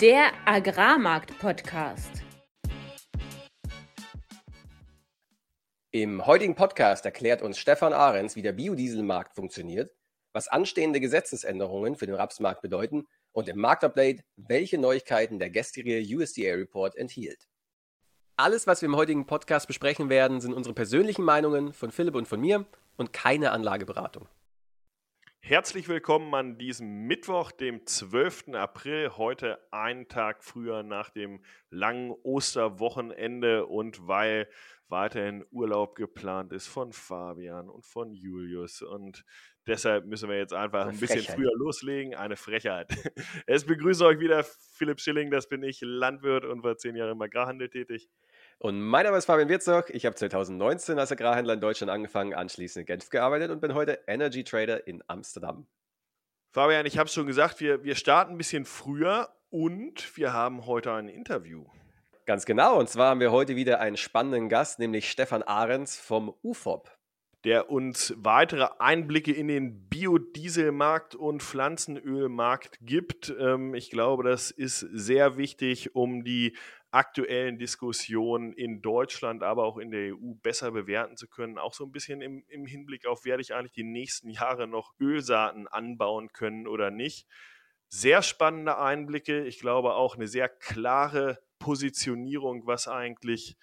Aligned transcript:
Der 0.00 0.30
Agrarmarkt-Podcast. 0.46 2.22
Im 5.90 6.24
heutigen 6.24 6.54
Podcast 6.54 7.04
erklärt 7.04 7.42
uns 7.42 7.58
Stefan 7.58 7.92
Ahrens, 7.92 8.34
wie 8.34 8.40
der 8.40 8.52
Biodieselmarkt 8.52 9.34
funktioniert, 9.34 9.92
was 10.32 10.48
anstehende 10.48 11.00
Gesetzesänderungen 11.00 11.96
für 11.96 12.06
den 12.06 12.14
Rapsmarkt 12.14 12.62
bedeuten 12.62 13.08
und 13.32 13.50
im 13.50 13.58
Marktupdate, 13.58 14.24
welche 14.36 14.78
Neuigkeiten 14.78 15.38
der 15.38 15.50
gestrige 15.50 16.00
USDA-Report 16.00 16.96
enthielt. 16.96 17.46
Alles, 18.36 18.66
was 18.66 18.80
wir 18.80 18.88
im 18.88 18.96
heutigen 18.96 19.26
Podcast 19.26 19.66
besprechen 19.66 20.08
werden, 20.08 20.40
sind 20.40 20.54
unsere 20.54 20.74
persönlichen 20.74 21.26
Meinungen 21.26 21.74
von 21.74 21.90
Philipp 21.90 22.14
und 22.14 22.26
von 22.26 22.40
mir 22.40 22.64
und 22.96 23.12
keine 23.12 23.50
Anlageberatung. 23.50 24.28
Herzlich 25.42 25.88
willkommen 25.88 26.32
an 26.34 26.58
diesem 26.58 27.06
Mittwoch, 27.06 27.50
dem 27.50 27.84
12. 27.86 28.50
April, 28.54 29.12
heute 29.16 29.58
einen 29.72 30.06
Tag 30.06 30.44
früher 30.44 30.82
nach 30.82 31.08
dem 31.10 31.42
langen 31.70 32.12
Osterwochenende 32.22 33.66
und 33.66 34.06
weil 34.06 34.48
weiterhin 34.88 35.44
Urlaub 35.50 35.94
geplant 35.94 36.52
ist 36.52 36.66
von 36.66 36.92
Fabian 36.92 37.68
und 37.70 37.86
von 37.86 38.12
Julius 38.12 38.82
und 38.82 39.24
deshalb 39.66 40.04
müssen 40.06 40.28
wir 40.28 40.36
jetzt 40.36 40.52
einfach 40.52 40.86
ein 40.86 40.98
bisschen 40.98 41.22
früher 41.22 41.52
loslegen. 41.56 42.14
Eine 42.14 42.36
Frechheit. 42.36 42.90
Es 43.46 43.64
begrüße 43.64 44.04
euch 44.04 44.20
wieder 44.20 44.44
Philipp 44.44 45.00
Schilling, 45.00 45.30
das 45.30 45.48
bin 45.48 45.62
ich, 45.62 45.80
Landwirt 45.80 46.44
und 46.44 46.62
war 46.62 46.76
zehn 46.76 46.96
Jahre 46.96 47.12
im 47.12 47.22
Agrarhandel 47.22 47.70
tätig. 47.70 48.08
Und 48.62 48.82
mein 48.82 49.06
Name 49.06 49.16
ist 49.16 49.24
Fabian 49.24 49.48
Wirzog. 49.48 49.88
Ich 49.88 50.04
habe 50.04 50.14
2019 50.14 50.98
als 50.98 51.10
Agrarhändler 51.10 51.54
in 51.54 51.62
Deutschland 51.62 51.90
angefangen, 51.90 52.34
anschließend 52.34 52.82
in 52.82 52.86
Genf 52.86 53.08
gearbeitet 53.08 53.50
und 53.50 53.62
bin 53.62 53.72
heute 53.72 54.00
Energy 54.06 54.44
Trader 54.44 54.86
in 54.86 55.02
Amsterdam. 55.06 55.66
Fabian, 56.52 56.84
ich 56.84 56.98
habe 56.98 57.06
es 57.06 57.14
schon 57.14 57.26
gesagt, 57.26 57.60
wir, 57.60 57.84
wir 57.84 57.94
starten 57.94 58.32
ein 58.32 58.36
bisschen 58.36 58.66
früher 58.66 59.30
und 59.48 60.14
wir 60.14 60.34
haben 60.34 60.66
heute 60.66 60.92
ein 60.92 61.08
Interview. 61.08 61.64
Ganz 62.26 62.44
genau. 62.44 62.78
Und 62.78 62.90
zwar 62.90 63.08
haben 63.08 63.20
wir 63.20 63.32
heute 63.32 63.56
wieder 63.56 63.80
einen 63.80 63.96
spannenden 63.96 64.50
Gast, 64.50 64.78
nämlich 64.78 65.10
Stefan 65.10 65.42
Ahrens 65.42 65.98
vom 65.98 66.34
UFOP 66.42 66.90
der 67.44 67.70
uns 67.70 68.14
weitere 68.18 68.68
Einblicke 68.78 69.32
in 69.32 69.48
den 69.48 69.88
Biodieselmarkt 69.88 71.14
und 71.14 71.42
Pflanzenölmarkt 71.42 72.78
gibt. 72.82 73.34
Ähm, 73.38 73.74
ich 73.74 73.90
glaube, 73.90 74.24
das 74.24 74.50
ist 74.50 74.80
sehr 74.80 75.36
wichtig, 75.36 75.94
um 75.94 76.22
die 76.22 76.56
aktuellen 76.90 77.58
Diskussionen 77.58 78.52
in 78.52 78.82
Deutschland, 78.82 79.42
aber 79.42 79.64
auch 79.64 79.78
in 79.78 79.90
der 79.90 80.14
EU 80.14 80.34
besser 80.42 80.72
bewerten 80.72 81.16
zu 81.16 81.28
können. 81.28 81.56
Auch 81.56 81.72
so 81.72 81.84
ein 81.84 81.92
bisschen 81.92 82.20
im, 82.20 82.44
im 82.48 82.66
Hinblick 82.66 83.06
auf, 83.06 83.24
werde 83.24 83.42
ich 83.42 83.54
eigentlich 83.54 83.72
die 83.72 83.84
nächsten 83.84 84.28
Jahre 84.28 84.66
noch 84.66 84.92
Ölsaaten 85.00 85.68
anbauen 85.68 86.32
können 86.32 86.66
oder 86.66 86.90
nicht. 86.90 87.26
Sehr 87.88 88.22
spannende 88.22 88.78
Einblicke. 88.78 89.44
Ich 89.46 89.60
glaube 89.60 89.94
auch 89.94 90.16
eine 90.16 90.28
sehr 90.28 90.48
klare 90.48 91.38
Positionierung, 91.58 92.66
was 92.66 92.88
eigentlich 92.88 93.56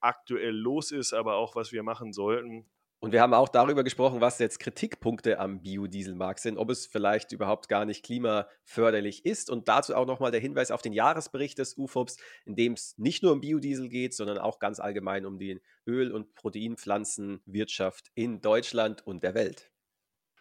aktuell 0.00 0.54
los 0.54 0.90
ist, 0.90 1.14
aber 1.14 1.36
auch 1.36 1.56
was 1.56 1.72
wir 1.72 1.82
machen 1.82 2.12
sollten. 2.12 2.66
Und 3.04 3.12
wir 3.12 3.20
haben 3.20 3.34
auch 3.34 3.50
darüber 3.50 3.84
gesprochen, 3.84 4.22
was 4.22 4.38
jetzt 4.38 4.60
Kritikpunkte 4.60 5.38
am 5.38 5.60
Biodieselmarkt 5.60 6.40
sind, 6.40 6.56
ob 6.56 6.70
es 6.70 6.86
vielleicht 6.86 7.32
überhaupt 7.32 7.68
gar 7.68 7.84
nicht 7.84 8.02
klimaförderlich 8.02 9.26
ist. 9.26 9.50
Und 9.50 9.68
dazu 9.68 9.94
auch 9.94 10.06
nochmal 10.06 10.30
der 10.30 10.40
Hinweis 10.40 10.70
auf 10.70 10.80
den 10.80 10.94
Jahresbericht 10.94 11.58
des 11.58 11.76
UFOPs, 11.76 12.16
in 12.46 12.56
dem 12.56 12.72
es 12.72 12.96
nicht 12.96 13.22
nur 13.22 13.32
um 13.32 13.42
Biodiesel 13.42 13.90
geht, 13.90 14.14
sondern 14.14 14.38
auch 14.38 14.58
ganz 14.58 14.80
allgemein 14.80 15.26
um 15.26 15.38
die 15.38 15.60
Öl- 15.86 16.12
und 16.12 16.34
Proteinpflanzenwirtschaft 16.34 18.10
in 18.14 18.40
Deutschland 18.40 19.06
und 19.06 19.22
der 19.22 19.34
Welt. 19.34 19.70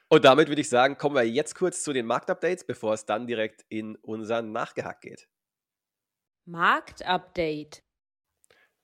Und 0.08 0.24
damit 0.24 0.48
würde 0.48 0.62
ich 0.62 0.70
sagen, 0.70 0.98
kommen 0.98 1.18
wir 1.18 1.28
jetzt 1.28 1.56
kurz 1.56 1.84
zu 1.84 1.92
den 1.92 2.06
Marktupdates, 2.06 2.66
bevor 2.66 2.94
es 2.94 3.06
dann 3.06 3.28
direkt 3.28 3.66
in 3.68 3.98
unseren 3.98 4.54
Nachgehack 4.54 5.02
geht. 5.02 5.28
Marktupdate. 6.46 7.84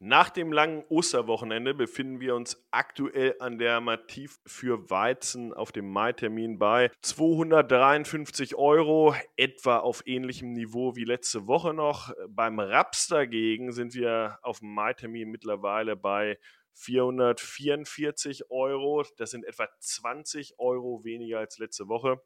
Nach 0.02 0.30
dem 0.30 0.54
langen 0.54 0.86
Osterwochenende 0.88 1.74
befinden 1.74 2.22
wir 2.22 2.34
uns 2.34 2.66
aktuell 2.72 3.36
an 3.40 3.58
der 3.58 3.82
Mativ 3.82 4.40
für 4.46 4.90
Weizen 4.90 5.54
auf 5.54 5.74
dem 5.74 5.92
Mai-Termin 5.92 6.58
bei 6.58 6.90
253 7.02 8.56
Euro, 8.56 9.14
etwa 9.36 9.80
auf 9.80 10.02
ähnlichem 10.06 10.54
Niveau 10.54 10.96
wie 10.96 11.04
letzte 11.04 11.48
Woche 11.48 11.74
noch. 11.74 12.14
Beim 12.30 12.62
Raps 12.62 13.08
dagegen 13.08 13.74
sind 13.74 13.94
wir 13.94 14.40
auf 14.42 14.60
dem 14.60 14.74
Mai-Termin 14.74 15.30
mittlerweile 15.30 15.98
bei 15.98 16.40
444 16.76 18.50
Euro. 18.50 19.04
Das 19.18 19.31
sind 19.31 19.44
etwa 19.44 19.68
20 19.81 20.60
Euro 20.60 21.04
weniger 21.04 21.40
als 21.40 21.58
letzte 21.58 21.90
Woche. 21.90 22.22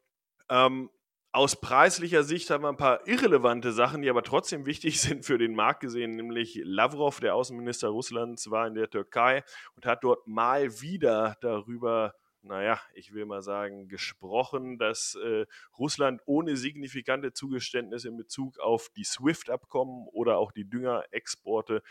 Ähm, 0.48 0.90
aus 1.34 1.60
preislicher 1.60 2.22
Sicht 2.22 2.48
haben 2.50 2.62
wir 2.62 2.68
ein 2.68 2.76
paar 2.76 3.06
irrelevante 3.08 3.72
Sachen, 3.72 4.02
die 4.02 4.08
aber 4.08 4.22
trotzdem 4.22 4.66
wichtig 4.66 5.00
sind 5.02 5.24
für 5.24 5.36
den 5.36 5.54
Markt 5.54 5.80
gesehen, 5.80 6.14
nämlich 6.14 6.60
Lavrov, 6.62 7.18
der 7.18 7.34
Außenminister 7.34 7.88
Russlands, 7.88 8.50
war 8.50 8.68
in 8.68 8.74
der 8.74 8.88
Türkei 8.88 9.42
und 9.74 9.84
hat 9.84 10.04
dort 10.04 10.26
mal 10.26 10.80
wieder 10.80 11.36
darüber 11.40 12.14
naja, 12.46 12.78
ich 12.92 13.14
will 13.14 13.24
mal 13.24 13.40
sagen, 13.40 13.88
gesprochen, 13.88 14.76
dass 14.76 15.14
äh, 15.14 15.46
Russland 15.78 16.20
ohne 16.26 16.58
signifikante 16.58 17.32
Zugeständnisse 17.32 18.08
in 18.08 18.18
Bezug 18.18 18.60
auf 18.60 18.90
die 18.94 19.04
SWIFT-Abkommen 19.04 20.06
oder 20.12 20.36
auch 20.36 20.52
die 20.52 20.68
Düngerexporte 20.68 21.82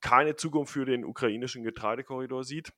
keine 0.00 0.34
Zukunft 0.34 0.72
für 0.72 0.86
den 0.86 1.04
ukrainischen 1.04 1.62
Getreidekorridor 1.62 2.42
sieht. 2.42 2.72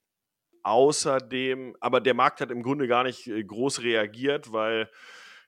Außerdem, 0.65 1.77
aber 1.79 2.01
der 2.01 2.15
Markt 2.15 2.41
hat 2.41 2.51
im 2.51 2.65
Grunde 2.65 2.89
gar 2.89 3.05
nicht 3.05 3.29
äh, 3.29 3.45
groß 3.45 3.83
reagiert, 3.83 4.53
weil 4.53 4.91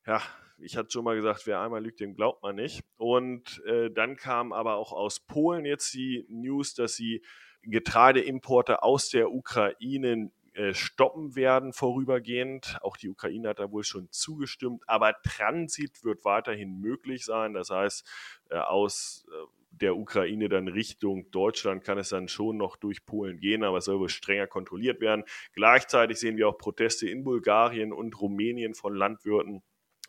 ja, 0.06 0.22
ich 0.58 0.76
hatte 0.76 0.90
schon 0.90 1.04
mal 1.04 1.16
gesagt, 1.16 1.46
wer 1.46 1.60
einmal 1.60 1.82
lügt, 1.82 2.00
dem 2.00 2.14
glaubt 2.14 2.42
man 2.42 2.56
nicht. 2.56 2.82
Und 2.96 3.62
äh, 3.66 3.90
dann 3.90 4.16
kam 4.16 4.52
aber 4.52 4.76
auch 4.76 4.92
aus 4.92 5.20
Polen 5.20 5.64
jetzt 5.64 5.92
die 5.94 6.26
News, 6.28 6.74
dass 6.74 6.94
sie 6.94 7.22
Getreideimporte 7.62 8.82
aus 8.82 9.10
der 9.10 9.32
Ukraine 9.32 10.30
äh, 10.54 10.72
stoppen 10.72 11.36
werden 11.36 11.72
vorübergehend. 11.72 12.78
Auch 12.80 12.96
die 12.96 13.10
Ukraine 13.10 13.50
hat 13.50 13.58
da 13.58 13.70
wohl 13.70 13.84
schon 13.84 14.08
zugestimmt, 14.10 14.82
aber 14.86 15.14
Transit 15.22 16.02
wird 16.02 16.24
weiterhin 16.24 16.80
möglich 16.80 17.24
sein. 17.24 17.52
Das 17.52 17.70
heißt, 17.70 18.08
äh, 18.50 18.56
aus 18.56 19.26
äh, 19.30 19.34
der 19.70 19.96
Ukraine 19.96 20.48
dann 20.48 20.68
Richtung 20.68 21.30
Deutschland 21.30 21.84
kann 21.84 21.98
es 21.98 22.08
dann 22.08 22.28
schon 22.28 22.56
noch 22.56 22.76
durch 22.76 23.04
Polen 23.04 23.38
gehen, 23.38 23.64
aber 23.64 23.78
es 23.78 23.84
soll 23.84 23.98
wohl 23.98 24.08
strenger 24.08 24.46
kontrolliert 24.46 25.00
werden. 25.00 25.24
Gleichzeitig 25.52 26.18
sehen 26.18 26.38
wir 26.38 26.48
auch 26.48 26.56
Proteste 26.56 27.06
in 27.06 27.24
Bulgarien 27.24 27.92
und 27.92 28.18
Rumänien 28.18 28.74
von 28.74 28.94
Landwirten, 28.94 29.62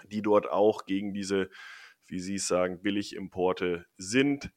die 0.05 0.21
dort 0.21 0.49
auch 0.49 0.85
gegen 0.85 1.13
diese, 1.13 1.49
wie 2.07 2.19
Sie 2.19 2.35
es 2.35 2.47
sagen, 2.47 2.81
Billigimporte 2.81 3.85
sind. 3.97 4.51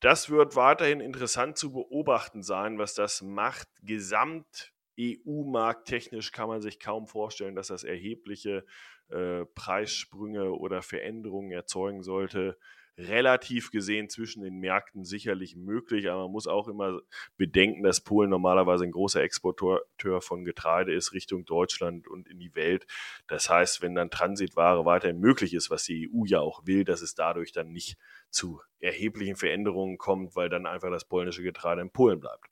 Das 0.00 0.30
wird 0.30 0.56
weiterhin 0.56 1.00
interessant 1.00 1.56
zu 1.56 1.72
beobachten 1.72 2.42
sein, 2.42 2.78
was 2.78 2.94
das 2.94 3.22
macht. 3.22 3.68
Gesamt 3.82 4.72
EU-markttechnisch 4.98 6.32
kann 6.32 6.48
man 6.48 6.60
sich 6.60 6.78
kaum 6.78 7.06
vorstellen, 7.06 7.54
dass 7.54 7.68
das 7.68 7.84
erhebliche 7.84 8.64
äh, 9.08 9.44
Preissprünge 9.54 10.52
oder 10.52 10.82
Veränderungen 10.82 11.50
erzeugen 11.50 12.02
sollte 12.02 12.56
relativ 12.96 13.70
gesehen 13.70 14.08
zwischen 14.08 14.42
den 14.42 14.58
Märkten 14.58 15.04
sicherlich 15.04 15.56
möglich, 15.56 16.08
aber 16.08 16.22
man 16.24 16.32
muss 16.32 16.46
auch 16.46 16.68
immer 16.68 17.00
bedenken, 17.36 17.82
dass 17.82 18.00
Polen 18.00 18.30
normalerweise 18.30 18.84
ein 18.84 18.92
großer 18.92 19.22
Exporteur 19.22 19.82
von 20.20 20.44
Getreide 20.44 20.94
ist 20.94 21.12
Richtung 21.12 21.44
Deutschland 21.44 22.06
und 22.06 22.28
in 22.28 22.38
die 22.38 22.54
Welt. 22.54 22.86
Das 23.26 23.50
heißt, 23.50 23.82
wenn 23.82 23.94
dann 23.94 24.10
Transitware 24.10 24.84
weiterhin 24.84 25.18
möglich 25.18 25.54
ist, 25.54 25.70
was 25.70 25.84
die 25.84 26.08
EU 26.08 26.24
ja 26.24 26.40
auch 26.40 26.66
will, 26.66 26.84
dass 26.84 27.02
es 27.02 27.14
dadurch 27.14 27.52
dann 27.52 27.72
nicht 27.72 27.96
zu 28.30 28.60
erheblichen 28.78 29.36
Veränderungen 29.36 29.98
kommt, 29.98 30.36
weil 30.36 30.48
dann 30.48 30.66
einfach 30.66 30.90
das 30.90 31.04
polnische 31.04 31.42
Getreide 31.42 31.82
in 31.82 31.90
Polen 31.90 32.20
bleibt. 32.20 32.46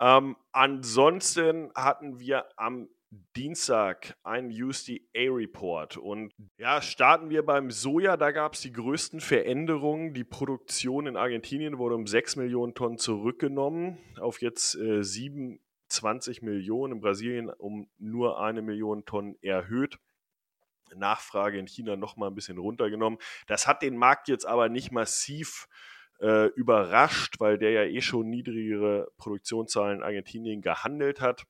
Ähm, 0.00 0.36
ansonsten 0.52 1.72
hatten 1.74 2.18
wir 2.18 2.46
am 2.56 2.88
Dienstag 3.36 4.16
ein 4.22 4.50
USDA-Report. 4.50 5.96
Und 5.96 6.32
ja, 6.58 6.82
starten 6.82 7.30
wir 7.30 7.44
beim 7.44 7.70
Soja. 7.70 8.16
Da 8.16 8.32
gab 8.32 8.54
es 8.54 8.60
die 8.60 8.72
größten 8.72 9.20
Veränderungen. 9.20 10.12
Die 10.12 10.24
Produktion 10.24 11.06
in 11.06 11.16
Argentinien 11.16 11.78
wurde 11.78 11.94
um 11.94 12.06
6 12.06 12.36
Millionen 12.36 12.74
Tonnen 12.74 12.98
zurückgenommen 12.98 13.98
auf 14.20 14.42
jetzt 14.42 14.74
äh, 14.74 15.02
27 15.02 16.42
Millionen. 16.42 16.94
In 16.94 17.00
Brasilien 17.00 17.50
um 17.50 17.88
nur 17.98 18.40
eine 18.40 18.60
Million 18.60 19.04
Tonnen 19.06 19.36
erhöht. 19.40 19.98
Nachfrage 20.94 21.58
in 21.58 21.66
China 21.66 21.96
nochmal 21.96 22.30
ein 22.30 22.34
bisschen 22.34 22.58
runtergenommen. 22.58 23.18
Das 23.46 23.66
hat 23.66 23.82
den 23.82 23.96
Markt 23.96 24.28
jetzt 24.28 24.46
aber 24.46 24.68
nicht 24.68 24.90
massiv 24.90 25.68
äh, 26.20 26.46
überrascht, 26.48 27.40
weil 27.40 27.58
der 27.58 27.70
ja 27.70 27.84
eh 27.84 28.00
schon 28.00 28.28
niedrigere 28.28 29.08
Produktionszahlen 29.18 29.98
in 29.98 30.02
Argentinien 30.04 30.62
gehandelt 30.62 31.20
hat. 31.20 31.44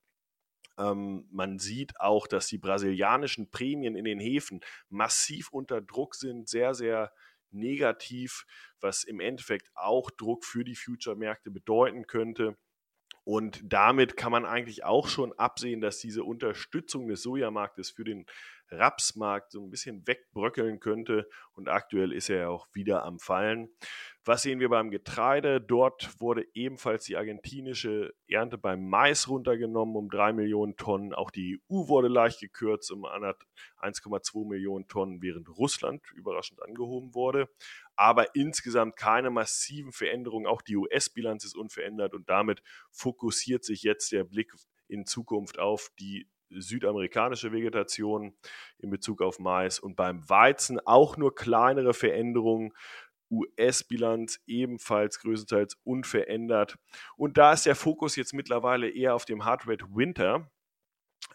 Ähm, 0.79 1.27
man 1.31 1.59
sieht 1.59 2.01
auch, 2.01 2.27
dass 2.27 2.47
die 2.47 2.59
brasilianischen 2.59 3.51
Prämien 3.51 3.97
in 3.97 4.05
den 4.05 4.21
Häfen 4.21 4.61
massiv 4.89 5.51
unter 5.51 5.81
Druck 5.81 6.15
sind, 6.15 6.49
sehr, 6.49 6.75
sehr 6.75 7.13
negativ, 7.51 8.47
was 8.81 9.05
im 9.05 9.21
Endeffekt 9.21 9.71
auch 9.75 10.11
Druck 10.11 10.45
für 10.45 10.65
die 10.65 10.77
Future-Märkte 10.77 11.51
bedeuten 11.51 12.07
könnte. 12.07 12.57
Und 13.25 13.61
damit 13.63 14.17
kann 14.17 14.33
man 14.33 14.47
eigentlich 14.47 14.85
auch 14.85 15.09
schon 15.09 15.35
absehen, 15.35 15.83
dass 15.83 15.99
diese 15.99 16.25
Unterstützung 16.25 17.09
des 17.09 17.23
Sojamarktes 17.23 17.91
für 17.91 18.05
den 18.05 18.25
Rapsmarkt 18.71 19.53
so 19.53 19.63
ein 19.65 19.71
bisschen 19.71 20.07
wegbröckeln 20.07 20.81
könnte. 20.81 21.29
Und 21.53 21.69
aktuell 21.69 22.13
ist 22.13 22.29
er 22.29 22.39
ja 22.39 22.49
auch 22.49 22.67
wieder 22.73 23.05
am 23.05 23.19
Fallen. 23.19 23.69
Was 24.25 24.43
sehen 24.43 24.61
wir 24.61 24.69
beim 24.69 24.91
Getreide? 24.91 25.61
Dort 25.61 26.21
wurde 26.21 26.47
ebenfalls 26.53 27.05
die 27.05 27.17
argentinische 27.17 28.13
Ernte 28.29 28.59
beim 28.59 28.87
Mais 28.87 29.29
runtergenommen 29.29 29.97
um 29.97 30.11
3 30.11 30.35
Millionen 30.35 30.77
Tonnen. 30.77 31.15
Auch 31.15 31.31
die 31.31 31.61
EU 31.71 31.89
wurde 31.89 32.09
leicht 32.09 32.41
gekürzt 32.41 32.91
um 32.93 33.07
1,2 33.07 34.47
Millionen 34.47 34.87
Tonnen, 34.87 35.23
während 35.23 35.49
Russland 35.49 36.03
überraschend 36.15 36.63
angehoben 36.63 37.15
wurde. 37.15 37.49
Aber 37.97 38.35
insgesamt 38.35 38.97
keine 38.97 39.31
massiven 39.31 39.93
Veränderungen. 39.93 40.47
Auch 40.47 40.63
die 40.63 40.77
US-Bilanz 40.77 41.45
ist 41.45 41.57
unverändert 41.57 42.13
und 42.15 42.29
damit 42.29 42.63
fokussiert 42.91 43.65
sich 43.65 43.83
jetzt 43.83 44.13
der 44.13 44.25
Blick 44.25 44.53
in 44.89 45.07
Zukunft 45.07 45.59
auf 45.59 45.91
die 45.99 46.29
südamerikanische 46.51 47.53
Vegetation 47.53 48.35
in 48.79 48.91
Bezug 48.91 49.23
auf 49.23 49.39
Mais 49.39 49.79
und 49.79 49.97
beim 49.97 50.29
Weizen 50.29 50.81
auch 50.81 51.17
nur 51.17 51.35
kleinere 51.35 51.95
Veränderungen. 51.95 52.73
US-Bilanz 53.31 54.41
ebenfalls 54.47 55.21
größtenteils 55.21 55.77
unverändert. 55.85 56.79
Und 57.17 57.37
da 57.37 57.53
ist 57.53 57.67
der 57.67 57.75
Fokus 57.75 58.17
jetzt 58.17 58.33
mittlerweile 58.33 58.89
eher 58.89 59.15
auf 59.15 59.27
dem 59.27 59.45
Hard 59.45 59.67
Red 59.67 59.83
Winter 59.95 60.51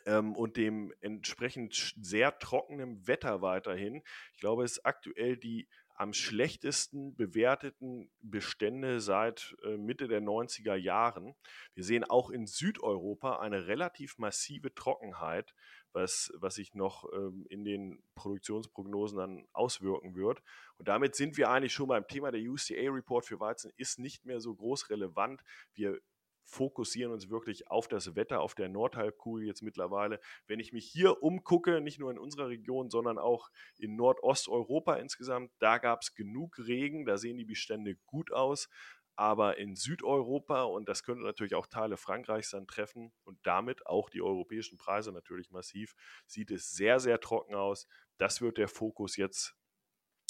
ähm, 0.06 0.36
und 0.36 0.58
dem 0.58 0.94
entsprechend 1.02 1.94
sehr 2.02 2.38
trockenen 2.40 3.08
Wetter 3.08 3.42
weiterhin. 3.42 4.02
Ich 4.34 4.40
glaube, 4.40 4.64
es 4.64 4.74
ist 4.74 4.86
aktuell 4.86 5.38
die 5.38 5.68
am 6.04 6.12
schlechtesten 6.12 7.16
bewerteten 7.16 8.12
Bestände 8.22 9.00
seit 9.00 9.56
äh, 9.64 9.78
Mitte 9.78 10.10
der 10.10 10.22
90er 10.22 10.76
Jahren. 10.76 11.34
Wir 11.76 11.86
sehen 11.86 12.04
auch 12.04 12.30
in 12.30 12.46
Südeuropa 12.46 13.40
eine 13.40 13.68
relativ 13.68 14.18
massive 14.18 14.76
Trockenheit, 14.76 15.56
was, 15.94 16.34
was 16.36 16.56
sich 16.56 16.76
noch 16.76 17.06
ähm, 17.14 17.46
in 17.50 17.64
den 17.64 18.04
Produktionsprognosen 18.16 19.18
dann 19.18 19.48
auswirken 19.54 20.14
wird. 20.16 20.44
Und 20.78 20.90
damit 20.90 21.16
sind 21.16 21.38
wir 21.38 21.50
eigentlich 21.50 21.72
schon 21.72 21.88
beim 21.88 22.06
Thema 22.06 22.32
der 22.32 22.42
UCA-Report 22.42 23.26
für 23.26 23.40
Weizen 23.40 23.72
ist 23.78 23.98
nicht 23.98 24.26
mehr 24.26 24.42
so 24.42 24.54
groß 24.54 24.90
relevant. 24.90 25.42
Wir 25.74 26.02
fokussieren 26.46 27.12
uns 27.12 27.30
wirklich 27.30 27.70
auf 27.70 27.88
das 27.88 28.16
Wetter 28.16 28.42
auf 28.42 28.56
der 28.56 28.70
Nordhalbkugel 28.70 29.46
jetzt 29.46 29.62
mittlerweile. 29.62 30.20
Wenn 30.48 30.60
ich 30.60 30.74
mich 30.74 30.86
hier 30.86 31.24
umgucke, 31.24 31.82
nicht 31.82 32.00
nur 32.00 32.12
in 32.12 32.18
unserer 32.18 32.50
Region, 32.50 32.90
sondern 32.90 33.18
auch 33.18 33.50
in 33.78 33.96
Nordosteuropa 33.96 34.96
insgesamt, 34.96 35.52
da 35.60 35.78
gab 35.78 36.02
es 36.02 36.14
genug 36.16 36.58
Regen, 36.60 37.06
da 37.06 37.18
sehen 37.18 37.38
die 37.38 37.46
Bestände 37.46 37.96
gut 38.06 38.32
aus. 38.32 38.70
Aber 39.16 39.58
in 39.60 39.76
Südeuropa, 39.76 40.64
und 40.64 40.90
das 40.90 41.04
könnte 41.04 41.24
natürlich 41.24 41.54
auch 41.54 41.68
Teile 41.68 41.98
Frankreichs 41.98 42.50
dann 42.50 42.66
treffen 42.66 43.14
und 43.26 43.38
damit 43.44 43.86
auch 43.86 44.10
die 44.10 44.24
europäischen 44.24 44.78
Preise 44.78 45.12
natürlich 45.12 45.52
massiv, 45.52 45.94
sieht 46.26 46.50
es 46.50 46.72
sehr, 46.72 47.00
sehr 47.00 47.20
trocken 47.20 47.54
aus. 47.54 47.88
Das 48.18 48.42
wird 48.42 48.58
der 48.58 48.68
Fokus 48.68 49.16
jetzt 49.16 49.56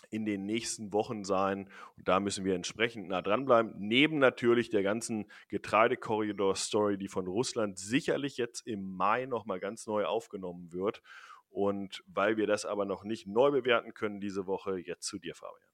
in 0.09 0.25
den 0.25 0.45
nächsten 0.45 0.93
Wochen 0.93 1.23
sein. 1.23 1.69
Und 1.97 2.07
da 2.07 2.19
müssen 2.19 2.45
wir 2.45 2.55
entsprechend 2.55 3.07
nah 3.07 3.21
dranbleiben. 3.21 3.73
Neben 3.77 4.19
natürlich 4.19 4.69
der 4.69 4.83
ganzen 4.83 5.25
Getreidekorridor-Story, 5.49 6.97
die 6.97 7.07
von 7.07 7.27
Russland 7.27 7.77
sicherlich 7.77 8.37
jetzt 8.37 8.67
im 8.67 8.83
Mai 8.83 9.25
nochmal 9.25 9.59
ganz 9.59 9.87
neu 9.87 10.05
aufgenommen 10.05 10.71
wird. 10.71 11.01
Und 11.49 12.03
weil 12.07 12.37
wir 12.37 12.47
das 12.47 12.65
aber 12.65 12.85
noch 12.85 13.03
nicht 13.03 13.27
neu 13.27 13.51
bewerten 13.51 13.93
können 13.93 14.19
diese 14.19 14.47
Woche, 14.47 14.79
jetzt 14.79 15.05
zu 15.05 15.19
dir, 15.19 15.35
Fabian. 15.35 15.69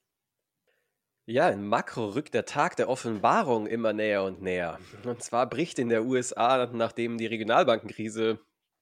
Ja, 1.26 1.48
in 1.50 1.68
Makro 1.68 2.08
rückt 2.08 2.34
der 2.34 2.46
Tag 2.46 2.76
der 2.76 2.90
Offenbarung 2.90 3.68
immer 3.68 3.94
näher 3.94 4.24
und 4.24 4.42
näher. 4.42 4.80
Und 5.04 5.22
zwar 5.22 5.48
bricht 5.48 5.78
in 5.78 5.90
der 5.90 6.04
USA, 6.04 6.66
nachdem 6.74 7.20
die 7.20 7.28
Regionalbankenkrise 7.28 8.40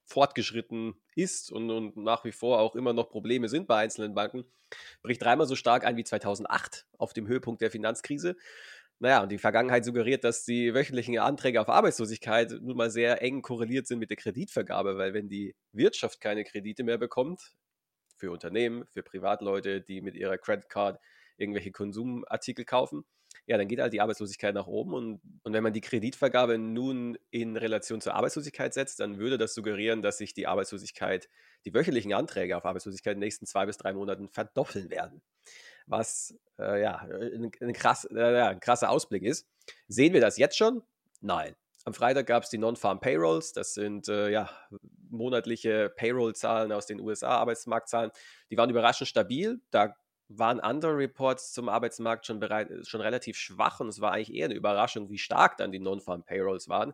fortgeschritten 0.08 0.94
ist 1.14 1.52
und, 1.52 1.70
und, 1.70 1.96
nach 1.96 2.24
wie 2.24 2.32
vor 2.32 2.60
auch 2.60 2.74
immer 2.74 2.92
noch 2.92 3.10
Probleme 3.10 3.48
sind 3.48 3.68
bei 3.68 3.76
einzelnen 3.76 4.14
Banken, 4.14 4.44
bricht 5.02 5.22
dreimal 5.22 5.46
so 5.46 5.54
stark 5.54 5.84
ein 5.84 5.96
wie 5.96 6.04
2008 6.04 6.86
auf 6.96 7.12
dem 7.12 7.28
Höhepunkt 7.28 7.60
der 7.60 7.70
Finanzkrise. 7.70 8.36
Naja, 9.00 9.22
und 9.22 9.30
die 9.30 9.38
Vergangenheit 9.38 9.84
suggeriert, 9.84 10.24
dass 10.24 10.44
die 10.44 10.74
wöchentlichen 10.74 11.18
Anträge 11.18 11.60
auf 11.60 11.68
Arbeitslosigkeit 11.68 12.50
nun 12.60 12.76
mal 12.76 12.90
sehr 12.90 13.22
eng 13.22 13.42
korreliert 13.42 13.86
sind 13.86 14.00
mit 14.00 14.10
der 14.10 14.16
Kreditvergabe, 14.16 14.96
weil 14.96 15.14
wenn 15.14 15.28
die 15.28 15.54
Wirtschaft 15.72 16.20
keine 16.20 16.42
Kredite 16.42 16.82
mehr 16.82 16.98
bekommt, 16.98 17.52
für 18.16 18.32
Unternehmen, 18.32 18.84
für 18.86 19.04
Privatleute, 19.04 19.80
die 19.80 20.00
mit 20.00 20.16
ihrer 20.16 20.38
Credit 20.38 20.68
Card 20.68 21.00
irgendwelche 21.36 21.70
Konsumartikel 21.70 22.64
kaufen, 22.64 23.04
ja, 23.48 23.56
dann 23.56 23.66
geht 23.66 23.80
halt 23.80 23.94
die 23.94 24.02
Arbeitslosigkeit 24.02 24.54
nach 24.54 24.66
oben. 24.66 24.92
Und, 24.92 25.20
und 25.42 25.52
wenn 25.54 25.62
man 25.62 25.72
die 25.72 25.80
Kreditvergabe 25.80 26.58
nun 26.58 27.16
in 27.30 27.56
Relation 27.56 28.02
zur 28.02 28.14
Arbeitslosigkeit 28.14 28.74
setzt, 28.74 29.00
dann 29.00 29.18
würde 29.18 29.38
das 29.38 29.54
suggerieren, 29.54 30.02
dass 30.02 30.18
sich 30.18 30.34
die 30.34 30.46
Arbeitslosigkeit, 30.46 31.30
die 31.64 31.72
wöchentlichen 31.72 32.12
Anträge 32.12 32.58
auf 32.58 32.66
Arbeitslosigkeit 32.66 33.14
in 33.14 33.20
den 33.20 33.26
nächsten 33.26 33.46
zwei 33.46 33.64
bis 33.64 33.78
drei 33.78 33.94
Monaten 33.94 34.28
verdoppeln 34.28 34.90
werden. 34.90 35.22
Was 35.86 36.36
äh, 36.58 36.82
ja, 36.82 36.98
ein, 36.98 37.50
ein, 37.62 37.72
krass, 37.72 38.06
äh, 38.14 38.42
ein 38.42 38.60
krasser 38.60 38.90
Ausblick 38.90 39.22
ist. 39.22 39.48
Sehen 39.88 40.12
wir 40.12 40.20
das 40.20 40.36
jetzt 40.36 40.58
schon? 40.58 40.82
Nein. 41.22 41.56
Am 41.86 41.94
Freitag 41.94 42.26
gab 42.26 42.42
es 42.42 42.50
die 42.50 42.58
Non-Farm 42.58 43.00
Payrolls. 43.00 43.54
Das 43.54 43.72
sind 43.72 44.08
äh, 44.08 44.28
ja, 44.28 44.50
monatliche 45.08 45.88
Payroll-Zahlen 45.96 46.70
aus 46.70 46.84
den 46.84 47.00
USA, 47.00 47.28
Arbeitsmarktzahlen. 47.38 48.10
Die 48.50 48.58
waren 48.58 48.68
überraschend 48.68 49.08
stabil. 49.08 49.62
Da 49.70 49.96
waren 50.28 50.60
andere 50.60 50.96
Reports 50.96 51.52
zum 51.52 51.68
Arbeitsmarkt 51.68 52.26
schon, 52.26 52.40
bereit, 52.40 52.70
schon 52.86 53.00
relativ 53.00 53.36
schwach 53.36 53.80
und 53.80 53.88
es 53.88 54.00
war 54.00 54.12
eigentlich 54.12 54.34
eher 54.34 54.46
eine 54.46 54.54
Überraschung, 54.54 55.10
wie 55.10 55.18
stark 55.18 55.56
dann 55.56 55.72
die 55.72 55.78
Non-Farm-Payrolls 55.78 56.68
waren. 56.68 56.92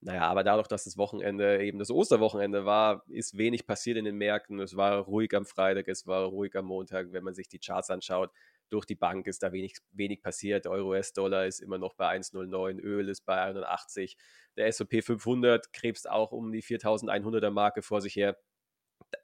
Naja, 0.00 0.28
aber 0.28 0.44
dadurch, 0.44 0.68
dass 0.68 0.84
das 0.84 0.98
Wochenende 0.98 1.62
eben 1.64 1.78
das 1.78 1.90
Osterwochenende 1.90 2.66
war, 2.66 3.02
ist 3.08 3.38
wenig 3.38 3.66
passiert 3.66 3.96
in 3.96 4.04
den 4.04 4.16
Märkten. 4.16 4.60
Es 4.60 4.76
war 4.76 4.98
ruhig 4.98 5.34
am 5.34 5.46
Freitag, 5.46 5.88
es 5.88 6.06
war 6.06 6.26
ruhig 6.26 6.54
am 6.54 6.66
Montag. 6.66 7.12
Wenn 7.12 7.24
man 7.24 7.34
sich 7.34 7.48
die 7.48 7.58
Charts 7.58 7.90
anschaut, 7.90 8.30
durch 8.68 8.84
die 8.84 8.94
Bank 8.94 9.26
ist 9.26 9.42
da 9.42 9.52
wenig, 9.52 9.76
wenig 9.92 10.22
passiert. 10.22 10.66
Euro-US-Dollar 10.66 11.46
ist 11.46 11.60
immer 11.60 11.78
noch 11.78 11.94
bei 11.94 12.14
1,09, 12.14 12.78
Öl 12.80 13.08
ist 13.08 13.24
bei 13.24 13.40
81, 13.40 14.16
der 14.56 14.66
S&P 14.66 15.02
500 15.02 15.72
krebst 15.72 16.08
auch 16.08 16.32
um 16.32 16.52
die 16.52 16.62
4.100er 16.62 17.50
Marke 17.50 17.82
vor 17.82 18.00
sich 18.00 18.16
her. 18.16 18.36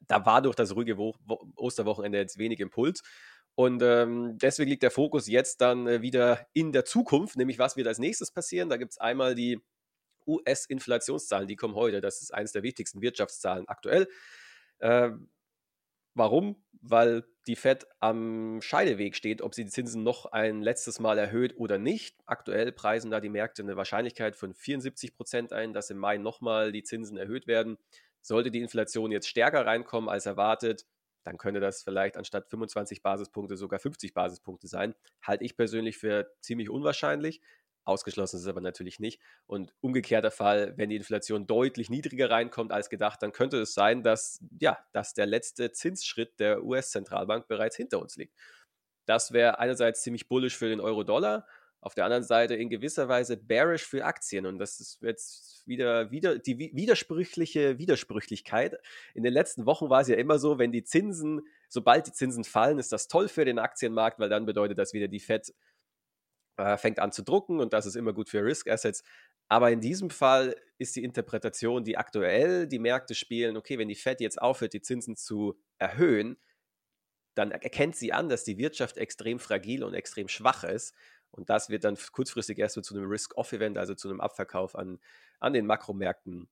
Da 0.06 0.24
war 0.24 0.42
durch 0.42 0.54
das 0.54 0.74
ruhige 0.74 0.96
Wo 0.96 1.14
Osterwochenende 1.56 2.18
jetzt 2.18 2.38
wenig 2.38 2.60
Impuls. 2.60 3.02
Und 3.54 3.82
ähm, 3.82 4.38
deswegen 4.38 4.70
liegt 4.70 4.82
der 4.82 4.90
Fokus 4.90 5.26
jetzt 5.26 5.60
dann 5.60 5.86
äh, 5.86 6.02
wieder 6.02 6.46
in 6.54 6.72
der 6.72 6.84
Zukunft, 6.84 7.36
nämlich 7.36 7.58
was 7.58 7.76
wird 7.76 7.86
als 7.86 7.98
nächstes 7.98 8.30
passieren. 8.30 8.70
Da 8.70 8.78
gibt 8.78 8.92
es 8.92 8.98
einmal 8.98 9.34
die 9.34 9.60
US-Inflationszahlen, 10.26 11.48
die 11.48 11.56
kommen 11.56 11.74
heute. 11.74 12.00
Das 12.00 12.22
ist 12.22 12.32
eines 12.32 12.52
der 12.52 12.62
wichtigsten 12.62 13.02
Wirtschaftszahlen 13.02 13.68
aktuell. 13.68 14.08
Äh, 14.78 15.10
warum? 16.14 16.64
Weil 16.80 17.24
die 17.46 17.56
Fed 17.56 17.86
am 18.00 18.60
Scheideweg 18.62 19.16
steht, 19.16 19.42
ob 19.42 19.54
sie 19.54 19.64
die 19.64 19.70
Zinsen 19.70 20.02
noch 20.02 20.26
ein 20.26 20.62
letztes 20.62 21.00
Mal 21.00 21.18
erhöht 21.18 21.56
oder 21.56 21.76
nicht. 21.76 22.16
Aktuell 22.24 22.72
preisen 22.72 23.10
da 23.10 23.20
die 23.20 23.28
Märkte 23.28 23.62
eine 23.62 23.76
Wahrscheinlichkeit 23.76 24.36
von 24.36 24.54
74 24.54 25.14
Prozent 25.14 25.52
ein, 25.52 25.72
dass 25.72 25.90
im 25.90 25.98
Mai 25.98 26.18
nochmal 26.18 26.72
die 26.72 26.84
Zinsen 26.84 27.16
erhöht 27.16 27.46
werden. 27.46 27.78
Sollte 28.22 28.50
die 28.50 28.60
Inflation 28.60 29.10
jetzt 29.10 29.28
stärker 29.28 29.66
reinkommen 29.66 30.08
als 30.08 30.26
erwartet, 30.26 30.86
dann 31.24 31.38
könnte 31.38 31.60
das 31.60 31.82
vielleicht 31.82 32.16
anstatt 32.16 32.48
25 32.48 33.02
Basispunkte 33.02 33.56
sogar 33.56 33.78
50 33.78 34.14
Basispunkte 34.14 34.66
sein. 34.66 34.94
Halte 35.22 35.44
ich 35.44 35.56
persönlich 35.56 35.98
für 35.98 36.32
ziemlich 36.40 36.70
unwahrscheinlich. 36.70 37.40
Ausgeschlossen 37.84 38.36
ist 38.36 38.42
es 38.42 38.48
aber 38.48 38.60
natürlich 38.60 39.00
nicht. 39.00 39.20
Und 39.46 39.74
umgekehrter 39.80 40.30
Fall, 40.30 40.74
wenn 40.76 40.90
die 40.90 40.96
Inflation 40.96 41.46
deutlich 41.46 41.90
niedriger 41.90 42.30
reinkommt 42.30 42.72
als 42.72 42.90
gedacht, 42.90 43.22
dann 43.22 43.32
könnte 43.32 43.58
es 43.58 43.74
sein, 43.74 44.02
dass, 44.02 44.40
ja, 44.60 44.78
dass 44.92 45.14
der 45.14 45.26
letzte 45.26 45.72
Zinsschritt 45.72 46.38
der 46.38 46.64
US-Zentralbank 46.64 47.48
bereits 47.48 47.76
hinter 47.76 48.00
uns 48.00 48.16
liegt. 48.16 48.36
Das 49.04 49.32
wäre 49.32 49.58
einerseits 49.58 50.02
ziemlich 50.02 50.28
bullisch 50.28 50.56
für 50.56 50.68
den 50.68 50.80
Euro-Dollar 50.80 51.46
auf 51.82 51.94
der 51.94 52.04
anderen 52.04 52.22
Seite 52.22 52.54
in 52.54 52.70
gewisser 52.70 53.08
Weise 53.08 53.36
bearish 53.36 53.84
für 53.84 54.04
Aktien. 54.04 54.46
Und 54.46 54.58
das 54.58 54.78
ist 54.78 55.02
jetzt 55.02 55.66
wieder, 55.66 56.12
wieder 56.12 56.38
die 56.38 56.58
widersprüchliche 56.58 57.76
Widersprüchlichkeit. 57.76 58.76
In 59.14 59.24
den 59.24 59.32
letzten 59.32 59.66
Wochen 59.66 59.90
war 59.90 60.00
es 60.00 60.08
ja 60.08 60.14
immer 60.14 60.38
so, 60.38 60.58
wenn 60.58 60.70
die 60.70 60.84
Zinsen, 60.84 61.42
sobald 61.68 62.06
die 62.06 62.12
Zinsen 62.12 62.44
fallen, 62.44 62.78
ist 62.78 62.92
das 62.92 63.08
toll 63.08 63.28
für 63.28 63.44
den 63.44 63.58
Aktienmarkt, 63.58 64.20
weil 64.20 64.28
dann 64.28 64.46
bedeutet 64.46 64.78
das 64.78 64.92
wieder, 64.92 65.08
die 65.08 65.18
Fed 65.18 65.52
äh, 66.56 66.76
fängt 66.76 67.00
an 67.00 67.10
zu 67.10 67.24
drucken 67.24 67.58
und 67.58 67.72
das 67.72 67.84
ist 67.84 67.96
immer 67.96 68.12
gut 68.12 68.28
für 68.28 68.44
Risk 68.44 68.68
Assets. 68.68 69.02
Aber 69.48 69.72
in 69.72 69.80
diesem 69.80 70.08
Fall 70.08 70.54
ist 70.78 70.94
die 70.94 71.02
Interpretation, 71.02 71.82
die 71.82 71.98
aktuell 71.98 72.68
die 72.68 72.78
Märkte 72.78 73.16
spielen, 73.16 73.56
okay, 73.56 73.76
wenn 73.76 73.88
die 73.88 73.96
Fed 73.96 74.20
jetzt 74.20 74.40
aufhört, 74.40 74.72
die 74.72 74.82
Zinsen 74.82 75.16
zu 75.16 75.58
erhöhen, 75.78 76.38
dann 77.34 77.50
erkennt 77.50 77.96
sie 77.96 78.12
an, 78.12 78.28
dass 78.28 78.44
die 78.44 78.58
Wirtschaft 78.58 78.98
extrem 78.98 79.40
fragil 79.40 79.82
und 79.82 79.94
extrem 79.94 80.28
schwach 80.28 80.62
ist 80.62 80.94
und 81.32 81.50
das 81.50 81.70
wird 81.70 81.84
dann 81.84 81.96
kurzfristig 82.12 82.58
erst 82.58 82.74
so 82.74 82.80
zu 82.82 82.94
einem 82.94 83.08
Risk-Off-Event, 83.08 83.78
also 83.78 83.94
zu 83.94 84.08
einem 84.08 84.20
Abverkauf 84.20 84.76
an, 84.76 85.00
an 85.40 85.52
den 85.54 85.66
Makromärkten 85.66 86.48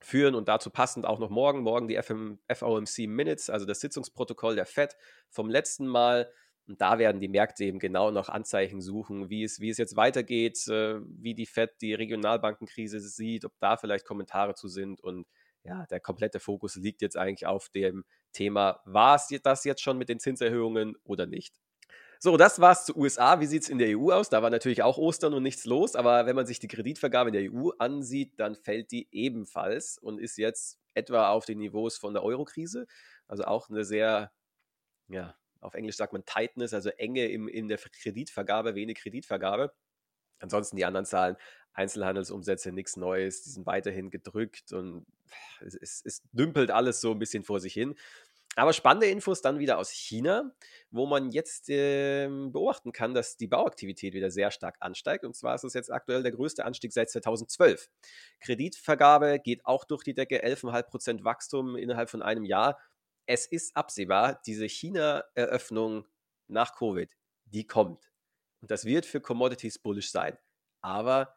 führen 0.00 0.34
und 0.34 0.48
dazu 0.48 0.70
passend 0.70 1.04
auch 1.04 1.18
noch 1.18 1.30
morgen, 1.30 1.60
morgen 1.60 1.88
die 1.88 2.00
FM, 2.00 2.38
FOMC 2.50 3.06
Minutes, 3.06 3.50
also 3.50 3.66
das 3.66 3.80
Sitzungsprotokoll 3.80 4.54
der 4.54 4.66
FED 4.66 4.96
vom 5.28 5.50
letzten 5.50 5.86
Mal. 5.86 6.32
Und 6.66 6.80
da 6.80 6.98
werden 6.98 7.20
die 7.20 7.28
Märkte 7.28 7.64
eben 7.64 7.80
genau 7.80 8.12
noch 8.12 8.28
Anzeichen 8.28 8.80
suchen, 8.80 9.28
wie 9.28 9.42
es, 9.42 9.60
wie 9.60 9.70
es 9.70 9.78
jetzt 9.78 9.96
weitergeht, 9.96 10.68
äh, 10.68 11.00
wie 11.04 11.34
die 11.34 11.46
FED 11.46 11.80
die 11.80 11.94
Regionalbankenkrise 11.94 13.00
sieht, 13.00 13.44
ob 13.44 13.52
da 13.58 13.76
vielleicht 13.76 14.06
Kommentare 14.06 14.54
zu 14.54 14.68
sind. 14.68 15.00
Und 15.02 15.26
ja, 15.64 15.84
der 15.86 16.00
komplette 16.00 16.38
Fokus 16.38 16.76
liegt 16.76 17.02
jetzt 17.02 17.16
eigentlich 17.16 17.46
auf 17.46 17.68
dem 17.70 18.04
Thema, 18.32 18.80
war 18.84 19.16
es 19.16 19.28
das 19.42 19.64
jetzt 19.64 19.82
schon 19.82 19.98
mit 19.98 20.08
den 20.08 20.20
Zinserhöhungen 20.20 20.96
oder 21.02 21.26
nicht? 21.26 21.60
So, 22.22 22.36
das 22.36 22.60
war's 22.60 22.84
zu 22.84 22.94
USA. 22.96 23.40
Wie 23.40 23.46
sieht 23.46 23.62
es 23.62 23.70
in 23.70 23.78
der 23.78 23.98
EU 23.98 24.10
aus? 24.12 24.28
Da 24.28 24.42
war 24.42 24.50
natürlich 24.50 24.82
auch 24.82 24.98
Ostern 24.98 25.32
und 25.32 25.42
nichts 25.42 25.64
los, 25.64 25.96
aber 25.96 26.26
wenn 26.26 26.36
man 26.36 26.44
sich 26.46 26.58
die 26.58 26.68
Kreditvergabe 26.68 27.30
in 27.30 27.32
der 27.32 27.50
EU 27.50 27.70
ansieht, 27.78 28.38
dann 28.38 28.56
fällt 28.56 28.90
die 28.90 29.08
ebenfalls 29.10 29.96
und 29.96 30.18
ist 30.20 30.36
jetzt 30.36 30.78
etwa 30.92 31.30
auf 31.30 31.46
den 31.46 31.58
Niveaus 31.58 31.96
von 31.96 32.12
der 32.12 32.22
Eurokrise. 32.22 32.86
Also 33.26 33.44
auch 33.44 33.70
eine 33.70 33.84
sehr, 33.86 34.32
ja, 35.08 35.34
auf 35.60 35.74
Englisch 35.74 35.96
sagt 35.96 36.12
man 36.12 36.24
Tightness, 36.26 36.74
also 36.74 36.90
Enge 36.90 37.26
im, 37.28 37.48
in 37.48 37.68
der 37.68 37.78
Kreditvergabe, 37.78 38.74
wenig 38.74 38.98
Kreditvergabe. 38.98 39.72
Ansonsten 40.40 40.76
die 40.76 40.84
anderen 40.84 41.06
Zahlen, 41.06 41.36
Einzelhandelsumsätze, 41.74 42.72
nichts 42.72 42.96
Neues, 42.96 43.44
die 43.44 43.50
sind 43.50 43.66
weiterhin 43.66 44.10
gedrückt 44.10 44.72
und 44.72 45.06
es, 45.60 45.74
es, 45.74 46.02
es 46.04 46.22
dümpelt 46.32 46.70
alles 46.70 47.00
so 47.00 47.12
ein 47.12 47.18
bisschen 47.18 47.44
vor 47.44 47.60
sich 47.60 47.74
hin. 47.74 47.96
Aber 48.56 48.72
spannende 48.72 49.06
Infos 49.06 49.42
dann 49.42 49.60
wieder 49.60 49.78
aus 49.78 49.90
China, 49.90 50.52
wo 50.90 51.06
man 51.06 51.30
jetzt 51.30 51.70
äh, 51.70 52.28
beobachten 52.28 52.92
kann, 52.92 53.14
dass 53.14 53.36
die 53.36 53.46
Bauaktivität 53.46 54.12
wieder 54.12 54.30
sehr 54.30 54.50
stark 54.50 54.76
ansteigt. 54.80 55.24
Und 55.24 55.36
zwar 55.36 55.54
ist 55.54 55.64
es 55.64 55.74
jetzt 55.74 55.92
aktuell 55.92 56.22
der 56.22 56.32
größte 56.32 56.64
Anstieg 56.64 56.92
seit 56.92 57.10
2012. 57.10 57.88
Kreditvergabe 58.40 59.38
geht 59.38 59.64
auch 59.64 59.84
durch 59.84 60.02
die 60.02 60.14
Decke, 60.14 60.44
11,5% 60.44 61.22
Wachstum 61.22 61.76
innerhalb 61.76 62.10
von 62.10 62.22
einem 62.22 62.44
Jahr. 62.44 62.78
Es 63.26 63.46
ist 63.46 63.76
absehbar, 63.76 64.40
diese 64.44 64.66
China-Eröffnung 64.66 66.06
nach 66.48 66.74
Covid, 66.74 67.16
die 67.44 67.66
kommt. 67.66 68.12
Und 68.60 68.72
das 68.72 68.84
wird 68.84 69.06
für 69.06 69.20
Commodities 69.20 69.78
bullish 69.78 70.10
sein. 70.10 70.36
Aber 70.80 71.36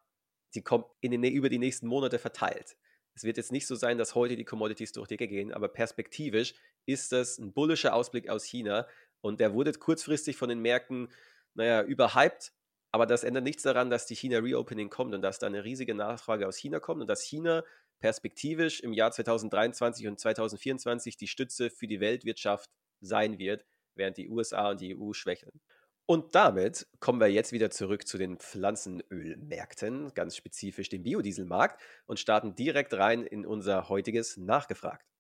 die 0.56 0.64
kommt 0.64 0.88
den, 1.04 1.24
über 1.24 1.50
die 1.50 1.60
nächsten 1.60 1.88
Monate 1.88 2.18
verteilt. 2.18 2.76
Es 3.16 3.24
wird 3.24 3.38
jetzt 3.38 3.52
nicht 3.52 3.68
so 3.68 3.76
sein, 3.76 3.98
dass 3.98 4.16
heute 4.16 4.36
die 4.36 4.46
Commodities 4.46 4.92
durch 4.92 5.08
die 5.08 5.18
Decke 5.18 5.28
gehen, 5.28 5.54
aber 5.54 5.68
perspektivisch 5.68 6.56
ist 6.86 7.12
das 7.12 7.38
ein 7.38 7.54
bullischer 7.54 7.94
Ausblick 7.94 8.30
aus 8.30 8.44
China 8.44 8.88
und 9.22 9.40
der 9.40 9.54
wurde 9.54 9.74
kurzfristig 9.74 10.38
von 10.38 10.50
den 10.50 10.60
Märkten, 10.60 11.10
naja, 11.54 11.84
überhyped, 11.84 12.52
aber 12.92 13.06
das 13.06 13.24
ändert 13.24 13.44
nichts 13.44 13.64
daran, 13.64 13.90
dass 13.90 14.06
die 14.06 14.16
China 14.16 14.40
Reopening 14.40 14.90
kommt 14.90 15.16
und 15.16 15.22
dass 15.22 15.40
da 15.40 15.48
eine 15.48 15.64
riesige 15.64 15.96
Nachfrage 15.96 16.48
aus 16.48 16.58
China 16.58 16.80
kommt 16.80 17.02
und 17.02 17.08
dass 17.08 17.24
China 17.24 17.64
perspektivisch 18.00 18.82
im 18.82 18.94
Jahr 18.94 19.12
2023 19.12 20.08
und 20.08 20.20
2024 20.20 21.18
die 21.18 21.28
Stütze 21.28 21.70
für 21.70 21.88
die 21.88 22.00
Weltwirtschaft 22.00 22.70
sein 23.02 23.40
wird, 23.40 23.66
während 23.96 24.18
die 24.18 24.30
USA 24.30 24.72
und 24.72 24.82
die 24.82 24.96
EU 24.98 25.14
schwächeln. 25.14 25.62
Und 26.06 26.36
damit 26.36 26.86
kommen 27.00 27.22
wir 27.22 27.28
jetzt 27.28 27.54
wieder 27.54 27.70
zurück 27.72 28.06
zu 28.06 28.18
den 28.18 28.38
Pflanzenölmärkten, 28.38 30.14
ganz 30.14 30.36
spezifisch 30.36 30.90
dem 30.90 31.04
Biodieselmarkt, 31.04 31.82
und 32.06 32.20
starten 32.20 32.56
direkt 32.56 32.94
rein 32.94 33.26
in 33.26 33.46
unser 33.46 33.88
heutiges 33.88 34.36
Nachgefragt. 34.36 35.13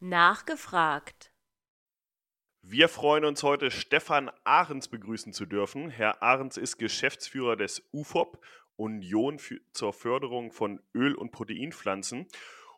Nachgefragt. 0.00 1.32
Wir 2.62 2.88
freuen 2.88 3.24
uns 3.24 3.42
heute, 3.42 3.72
Stefan 3.72 4.30
Ahrens 4.44 4.86
begrüßen 4.86 5.32
zu 5.32 5.44
dürfen. 5.44 5.90
Herr 5.90 6.22
Ahrens 6.22 6.56
ist 6.56 6.78
Geschäftsführer 6.78 7.56
des 7.56 7.82
UFOP, 7.92 8.40
Union 8.76 9.40
für, 9.40 9.60
zur 9.72 9.92
Förderung 9.92 10.52
von 10.52 10.80
Öl- 10.94 11.16
und 11.16 11.32
Proteinpflanzen 11.32 12.28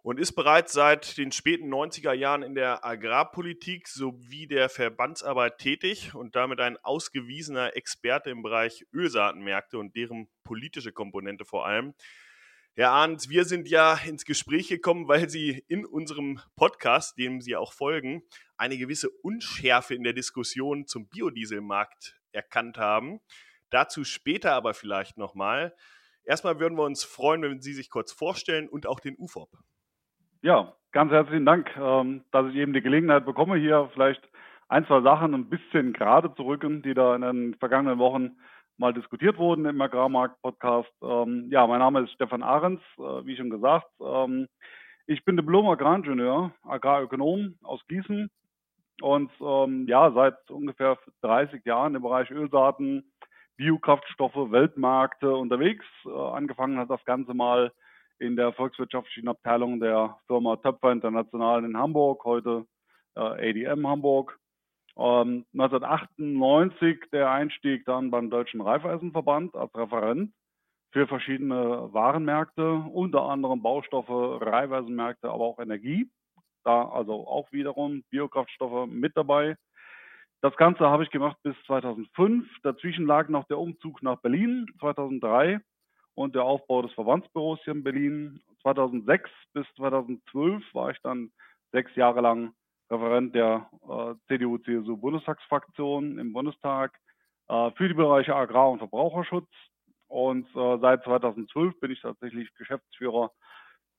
und 0.03 0.19
ist 0.19 0.33
bereits 0.33 0.73
seit 0.73 1.19
den 1.19 1.31
späten 1.31 1.71
90er 1.71 2.15
Jahren 2.15 2.43
in 2.43 2.55
der 2.55 2.87
Agrarpolitik 2.87 3.87
sowie 3.87 4.47
der 4.47 4.71
Verbandsarbeit 4.71 5.59
tätig 5.59 6.15
und 6.15 6.37
damit 6.37 6.59
ein 6.61 6.79
ausgewiesener 6.79 7.77
Experte 7.77 8.31
im 8.31 8.43
Bereich 8.43 8.87
Ölsaatenmärkte 8.95 9.79
und 9.79 9.95
deren 9.95 10.29
politische 10.43 10.93
Komponente 10.93 11.45
vor 11.45 11.67
allem. 11.67 11.93
Herr 12.77 12.93
Arndt, 12.93 13.29
wir 13.29 13.45
sind 13.45 13.69
ja 13.69 13.99
ins 14.07 14.25
Gespräch 14.25 14.69
gekommen, 14.69 15.09
weil 15.09 15.29
Sie 15.29 15.65
in 15.67 15.85
unserem 15.85 16.41
Podcast, 16.55 17.19
dem 17.19 17.41
Sie 17.41 17.57
auch 17.57 17.73
folgen, 17.73 18.23
eine 18.57 18.79
gewisse 18.79 19.11
Unschärfe 19.11 19.95
in 19.95 20.05
der 20.05 20.13
Diskussion 20.13 20.87
zum 20.87 21.09
Biodieselmarkt 21.09 22.17
erkannt 22.31 22.79
haben. 22.79 23.21
Dazu 23.71 24.05
später 24.05 24.53
aber 24.53 24.73
vielleicht 24.73 25.19
nochmal. 25.19 25.75
Erstmal 26.25 26.61
würden 26.61 26.79
wir 26.79 26.85
uns 26.85 27.03
freuen, 27.03 27.43
wenn 27.43 27.61
Sie 27.61 27.73
sich 27.73 27.91
kurz 27.91 28.13
vorstellen 28.13 28.69
und 28.69 28.87
auch 28.87 29.01
den 29.01 29.17
UFOP. 29.19 29.51
Ja, 30.41 30.77
ganz 30.93 31.11
herzlichen 31.11 31.45
Dank, 31.45 31.77
ähm, 31.77 32.25
dass 32.31 32.49
ich 32.51 32.55
eben 32.55 32.73
die 32.73 32.83
Gelegenheit 32.83 33.27
bekomme, 33.27 33.57
hier 33.57 33.91
vielleicht 33.93 34.23
ein, 34.69 34.87
zwei 34.87 35.01
Sachen 35.01 35.35
ein 35.35 35.51
bisschen 35.51 35.93
gerade 35.93 36.33
zu 36.37 36.45
rücken, 36.45 36.83
die 36.83 36.95
da 36.95 37.17
in 37.17 37.23
den 37.23 37.55
vergangenen 37.57 37.99
Wochen 37.99 38.37
mal 38.81 38.95
diskutiert 38.95 39.37
wurden 39.37 39.67
im 39.67 39.81
Agrarmarkt-Podcast. 39.81 40.91
Ähm, 41.03 41.49
ja, 41.51 41.67
mein 41.67 41.81
Name 41.81 42.01
ist 42.01 42.13
Stefan 42.13 42.43
Ahrens, 42.43 42.81
äh, 42.97 43.25
wie 43.27 43.37
schon 43.37 43.51
gesagt. 43.51 43.87
Ähm, 44.01 44.49
ich 45.07 45.23
bin 45.25 45.37
Diplom-Agraringenieur, 45.37 46.53
Agrarökonom 46.63 47.57
aus 47.63 47.81
Gießen 47.89 48.31
und 49.03 49.31
ja, 49.89 50.13
seit 50.13 50.51
ungefähr 50.51 50.99
30 51.23 51.65
Jahren 51.65 51.95
im 51.95 52.03
Bereich 52.03 52.31
Ölsaaten, 52.31 53.11
Biokraftstoffe, 53.61 54.51
Weltmärkte 54.51 55.37
unterwegs. 55.37 55.85
Äh, 56.07 56.11
angefangen 56.11 56.79
hat 56.79 56.89
das 56.89 57.05
Ganze 57.05 57.35
mal 57.35 57.73
in 58.19 58.35
der 58.35 58.55
volkswirtschaftlichen 58.55 59.29
Abteilung 59.29 59.81
der 59.81 60.17
Firma 60.27 60.57
Töpfer 60.57 60.93
International 60.93 61.63
in 61.67 61.77
Hamburg, 61.77 62.25
heute 62.25 62.65
äh, 63.17 63.21
ADM 63.21 63.87
Hamburg. 63.87 64.40
Ähm, 65.01 65.47
1998 65.55 67.11
der 67.11 67.31
Einstieg 67.31 67.87
dann 67.87 68.11
beim 68.11 68.29
Deutschen 68.29 68.61
Reifeisenverband 68.61 69.55
als 69.57 69.75
Referent 69.75 70.35
für 70.93 71.07
verschiedene 71.07 71.89
Warenmärkte, 71.91 72.71
unter 72.71 73.23
anderem 73.23 73.63
Baustoffe, 73.63 74.11
Reifeisenmärkte, 74.11 75.31
aber 75.31 75.45
auch 75.45 75.59
Energie. 75.59 76.11
Da 76.65 76.87
also 76.87 77.27
auch 77.27 77.51
wiederum 77.51 78.03
Biokraftstoffe 78.11 78.91
mit 78.91 79.17
dabei. 79.17 79.57
Das 80.43 80.55
Ganze 80.57 80.91
habe 80.91 81.05
ich 81.05 81.11
gemacht 81.11 81.39
bis 81.43 81.57
2005. 81.67 82.47
Dazwischen 82.63 83.07
lag 83.07 83.31
noch 83.31 83.47
der 83.47 83.59
Umzug 83.59 84.03
nach 84.03 84.21
Berlin 84.21 84.67
2003 84.81 85.61
und 86.15 86.35
der 86.35 86.45
Aufbau 86.45 86.83
des 86.83 86.93
Verbandsbüros 86.93 87.61
hier 87.65 87.73
in 87.73 87.85
Berlin. 87.85 88.43
2006 88.61 89.31
bis 89.55 89.67
2012 89.77 90.63
war 90.75 90.91
ich 90.91 90.99
dann 91.03 91.31
sechs 91.73 91.95
Jahre 91.97 92.21
lang 92.21 92.53
Referent 92.91 93.35
der 93.35 93.71
äh, 93.89 94.15
CDU-CSU-Bundestagsfraktion 94.29 96.19
im 96.19 96.33
Bundestag 96.33 96.99
äh, 97.49 97.71
für 97.73 97.89
die 97.89 97.95
Bereiche 97.95 98.35
Agrar- 98.35 98.71
und 98.71 98.79
Verbraucherschutz. 98.79 99.49
Und 100.09 100.47
äh, 100.57 100.79
seit 100.81 101.05
2012 101.05 101.79
bin 101.81 101.93
ich 101.93 102.01
tatsächlich 102.01 102.53
Geschäftsführer 102.57 103.31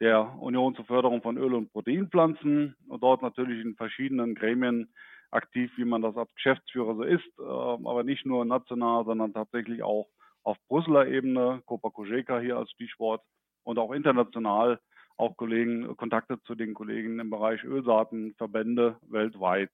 der 0.02 0.36
Union 0.40 0.76
zur 0.76 0.86
Förderung 0.86 1.22
von 1.22 1.38
Öl- 1.38 1.54
und 1.54 1.72
Proteinpflanzen. 1.72 2.76
Und 2.88 3.04
dort 3.04 3.22
natürlich 3.22 3.64
in 3.64 3.76
verschiedenen 3.76 4.36
Gremien 4.36 4.94
aktiv, 5.32 5.72
wie 5.78 5.86
man 5.86 6.02
das 6.02 6.18
als 6.18 6.34
Geschäftsführer 6.34 6.96
so 6.96 7.04
ist, 7.04 7.40
ähm, 7.40 7.88
aber 7.88 8.04
nicht 8.04 8.26
nur 8.26 8.44
national, 8.44 9.06
sondern 9.06 9.34
tatsächlich 9.34 9.84
auch 9.84 10.08
auf 10.44 10.58
Brüsseler 10.68 11.08
Ebene, 11.08 11.62
Copa 11.66 11.90
Cogeca 11.90 12.40
hier 12.40 12.58
als 12.58 12.72
Stichwort. 12.72 13.22
Und 13.64 13.78
auch 13.78 13.92
international 13.92 14.80
auch 15.22 15.38
Kollegen, 15.38 15.96
Kontakte 15.98 16.42
zu 16.44 16.56
den 16.56 16.74
Kollegen 16.74 17.20
im 17.20 17.30
Bereich 17.30 17.64
Ölsaaten, 17.64 18.34
Verbände 18.38 18.98
weltweit. 19.08 19.70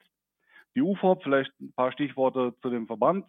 Die 0.76 0.82
UFOP, 0.82 1.24
vielleicht 1.24 1.52
ein 1.62 1.72
paar 1.74 1.92
Stichworte 1.94 2.54
zu 2.62 2.70
dem 2.70 2.86
Verband. 2.86 3.26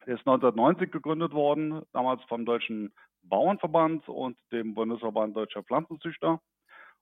Er 0.00 0.14
ist 0.14 0.26
1990 0.26 0.90
gegründet 0.90 1.32
worden, 1.32 1.82
damals 1.92 2.22
vom 2.24 2.44
Deutschen 2.44 2.92
Bauernverband 3.22 4.06
und 4.08 4.36
dem 4.52 4.74
Bundesverband 4.74 5.36
Deutscher 5.36 5.62
Pflanzenzüchter 5.62 6.40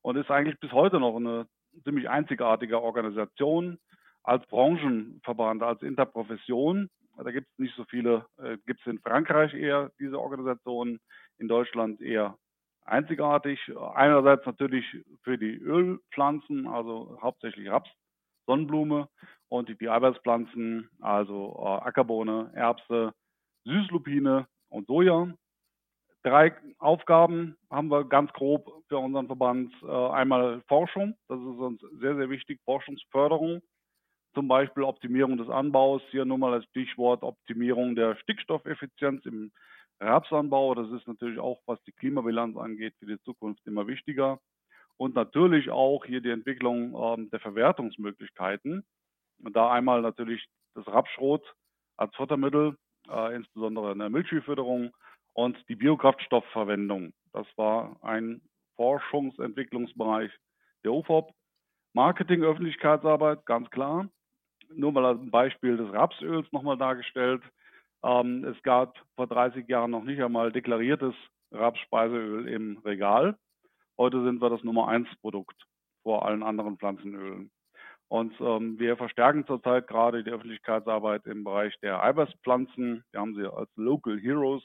und 0.02 0.16
ist 0.16 0.30
eigentlich 0.30 0.60
bis 0.60 0.70
heute 0.72 1.00
noch 1.00 1.16
eine 1.16 1.48
ziemlich 1.82 2.08
einzigartige 2.08 2.80
Organisation 2.80 3.78
als 4.22 4.46
Branchenverband, 4.46 5.62
als 5.62 5.82
Interprofession 5.82 6.90
da 7.16 7.30
gibt 7.30 7.48
es 7.52 7.58
nicht 7.58 7.74
so 7.76 7.84
viele, 7.84 8.26
äh, 8.38 8.56
gibt 8.66 8.80
es 8.80 8.86
in 8.86 8.98
Frankreich 8.98 9.54
eher 9.54 9.92
diese 9.98 10.18
Organisationen, 10.18 11.00
in 11.38 11.48
Deutschland 11.48 12.00
eher 12.00 12.36
einzigartig. 12.84 13.60
Einerseits 13.94 14.44
natürlich 14.46 14.84
für 15.22 15.38
die 15.38 15.56
Ölpflanzen, 15.56 16.66
also 16.66 17.18
hauptsächlich 17.20 17.68
Raps, 17.70 17.90
Sonnenblume 18.46 19.08
und 19.48 19.68
die, 19.68 19.76
die 19.76 19.88
also 19.88 21.56
äh, 21.58 21.86
Ackerbohne, 21.86 22.50
Erbse, 22.54 23.12
Süßlupine 23.64 24.46
und 24.68 24.86
Soja. 24.86 25.32
Drei 26.24 26.54
Aufgaben 26.78 27.56
haben 27.70 27.90
wir 27.90 28.04
ganz 28.04 28.32
grob 28.32 28.84
für 28.88 28.98
unseren 28.98 29.26
Verband. 29.26 29.72
Äh, 29.82 29.86
einmal 29.86 30.62
Forschung, 30.68 31.14
das 31.28 31.38
ist 31.38 31.46
uns 31.46 31.80
sehr, 32.00 32.16
sehr 32.16 32.30
wichtig, 32.30 32.60
Forschungsförderung 32.64 33.62
zum 34.34 34.48
Beispiel 34.48 34.82
Optimierung 34.82 35.36
des 35.36 35.48
Anbaus, 35.48 36.02
hier 36.10 36.24
nur 36.24 36.38
mal 36.38 36.54
als 36.54 36.64
Stichwort 36.66 37.22
Optimierung 37.22 37.94
der 37.94 38.16
Stickstoffeffizienz 38.16 39.24
im 39.26 39.52
Rapsanbau. 40.02 40.74
Das 40.74 40.90
ist 40.90 41.06
natürlich 41.06 41.38
auch, 41.38 41.60
was 41.66 41.82
die 41.84 41.92
Klimabilanz 41.92 42.56
angeht, 42.56 42.94
für 42.98 43.06
die 43.06 43.20
Zukunft 43.22 43.66
immer 43.66 43.86
wichtiger. 43.86 44.40
Und 44.96 45.14
natürlich 45.14 45.70
auch 45.70 46.04
hier 46.04 46.20
die 46.20 46.30
Entwicklung 46.30 46.94
äh, 46.94 47.28
der 47.30 47.40
Verwertungsmöglichkeiten. 47.40 48.84
Und 49.42 49.56
da 49.56 49.72
einmal 49.72 50.02
natürlich 50.02 50.46
das 50.74 50.86
Rapsschrot 50.86 51.54
als 51.96 52.14
Futtermittel, 52.14 52.76
äh, 53.08 53.34
insbesondere 53.34 53.92
in 53.92 53.98
der 53.98 54.10
Milchviehfütterung 54.10 54.92
und 55.32 55.58
die 55.68 55.76
Biokraftstoffverwendung. 55.76 57.12
Das 57.32 57.46
war 57.56 57.96
ein 58.02 58.42
Forschungsentwicklungsbereich 58.76 60.30
der 60.84 60.92
UFOP. 60.92 61.32
Marketing, 61.94 62.42
Öffentlichkeitsarbeit, 62.42 63.44
ganz 63.44 63.68
klar. 63.70 64.08
Nur 64.74 64.92
mal 64.92 65.04
ein 65.04 65.30
Beispiel 65.30 65.76
des 65.76 65.92
Rapsöls 65.92 66.50
nochmal 66.52 66.78
dargestellt. 66.78 67.42
Ähm, 68.04 68.44
es 68.44 68.60
gab 68.62 68.98
vor 69.16 69.26
30 69.26 69.68
Jahren 69.68 69.90
noch 69.90 70.04
nicht 70.04 70.20
einmal 70.20 70.52
deklariertes 70.52 71.14
Rapsspeiseöl 71.52 72.48
im 72.48 72.78
Regal. 72.78 73.36
Heute 73.98 74.24
sind 74.24 74.40
wir 74.40 74.50
das 74.50 74.64
Nummer 74.64 74.88
1 74.88 75.08
Produkt 75.20 75.56
vor 76.02 76.26
allen 76.26 76.42
anderen 76.42 76.78
Pflanzenölen. 76.78 77.50
Und 78.08 78.34
ähm, 78.40 78.78
wir 78.78 78.96
verstärken 78.96 79.46
zurzeit 79.46 79.86
gerade 79.86 80.22
die 80.24 80.30
Öffentlichkeitsarbeit 80.30 81.24
im 81.26 81.44
Bereich 81.44 81.74
der 81.80 82.02
Eiweißpflanzen. 82.02 83.04
Wir 83.10 83.20
haben 83.20 83.34
sie 83.34 83.50
als 83.50 83.70
Local 83.76 84.18
Heroes, 84.18 84.62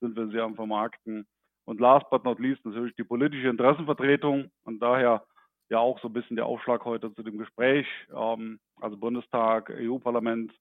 sind 0.00 0.16
wir 0.16 0.28
sehr 0.28 0.44
am 0.44 0.54
Vermarkten. 0.54 1.26
Und 1.66 1.80
last 1.80 2.08
but 2.10 2.24
not 2.24 2.38
least 2.38 2.64
natürlich 2.64 2.94
die 2.94 3.04
politische 3.04 3.48
Interessenvertretung 3.48 4.50
und 4.64 4.80
daher 4.80 5.26
ja 5.68 5.78
auch 5.78 5.98
so 6.00 6.08
ein 6.08 6.12
bisschen 6.12 6.36
der 6.36 6.46
Aufschlag 6.46 6.84
heute 6.84 7.12
zu 7.12 7.22
dem 7.22 7.38
Gespräch, 7.38 7.86
ähm, 8.14 8.60
also 8.80 8.96
Bundestag, 8.96 9.70
EU-Parlament 9.70 10.52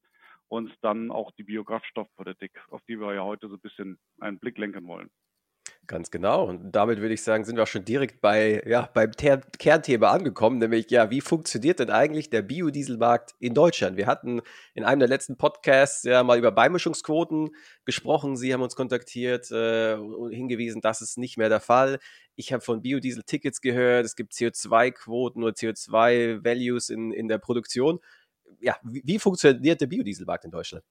und 0.48 0.74
dann 0.82 1.12
auch 1.12 1.32
die 1.32 1.44
Biokraftstoffpolitik, 1.44 2.52
auf 2.70 2.82
die 2.88 3.00
wir 3.00 3.14
ja 3.14 3.24
heute 3.24 3.48
so 3.48 3.56
ein 3.56 3.62
bisschen 3.62 4.00
einen 4.20 4.40
Blick 4.40 4.58
lenken 4.58 4.88
wollen. 4.88 5.10
Ganz 5.88 6.10
genau. 6.10 6.46
Und 6.46 6.72
damit 6.72 7.00
würde 7.00 7.14
ich 7.14 7.22
sagen, 7.22 7.46
sind 7.46 7.58
wir 7.58 7.64
auch 7.64 7.68
schon 7.68 7.86
direkt 7.86 8.20
bei, 8.20 8.64
ja, 8.66 8.90
beim 8.94 9.12
Ter 9.12 9.42
Kernthema 9.60 10.10
angekommen, 10.12 10.58
nämlich, 10.58 10.90
ja, 10.90 11.12
wie 11.12 11.22
funktioniert 11.22 11.80
denn 11.80 11.92
eigentlich 11.92 12.32
der 12.32 12.42
Biodieselmarkt 12.42 13.36
in 13.40 13.54
Deutschland? 13.54 13.96
Wir 13.96 14.08
hatten 14.08 14.42
in 14.74 14.84
einem 14.84 15.00
der 15.00 15.10
letzten 15.10 15.38
Podcasts 15.38 16.04
ja 16.04 16.24
mal 16.24 16.40
über 16.40 16.52
Beimischungsquoten 16.52 17.52
gesprochen. 17.86 18.36
Sie 18.36 18.52
haben 18.52 18.64
uns 18.64 18.76
kontaktiert 18.76 19.52
äh, 19.52 19.94
und 19.94 20.32
hingewiesen, 20.32 20.82
das 20.82 21.02
ist 21.02 21.20
nicht 21.20 21.38
mehr 21.38 21.50
der 21.50 21.60
Fall. 21.60 22.00
Ich 22.36 22.52
habe 22.52 22.62
von 22.62 22.82
Biodiesel-Tickets 22.82 23.62
gehört, 23.62 24.06
es 24.06 24.16
gibt 24.16 24.34
CO2-Quoten 24.34 25.44
oder 25.44 25.54
CO2-Values 25.54 26.90
in, 26.90 27.12
in 27.12 27.28
der 27.28 27.38
Produktion. 27.38 28.00
Ja, 28.60 28.76
wie, 28.84 29.02
wie 29.06 29.20
funktioniert 29.20 29.82
der 29.82 29.88
Biodieselmarkt 29.88 30.46
in 30.46 30.52
Deutschland? 30.52 30.84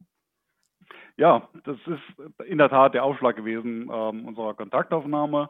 Ja, 1.16 1.49
das 1.64 1.76
ist 1.87 2.46
in 2.46 2.58
der 2.58 2.68
Tat 2.68 2.94
der 2.94 3.04
Aufschlag 3.04 3.37
gewesen 3.37 3.88
ähm, 3.92 4.26
unserer 4.26 4.54
Kontaktaufnahme. 4.54 5.49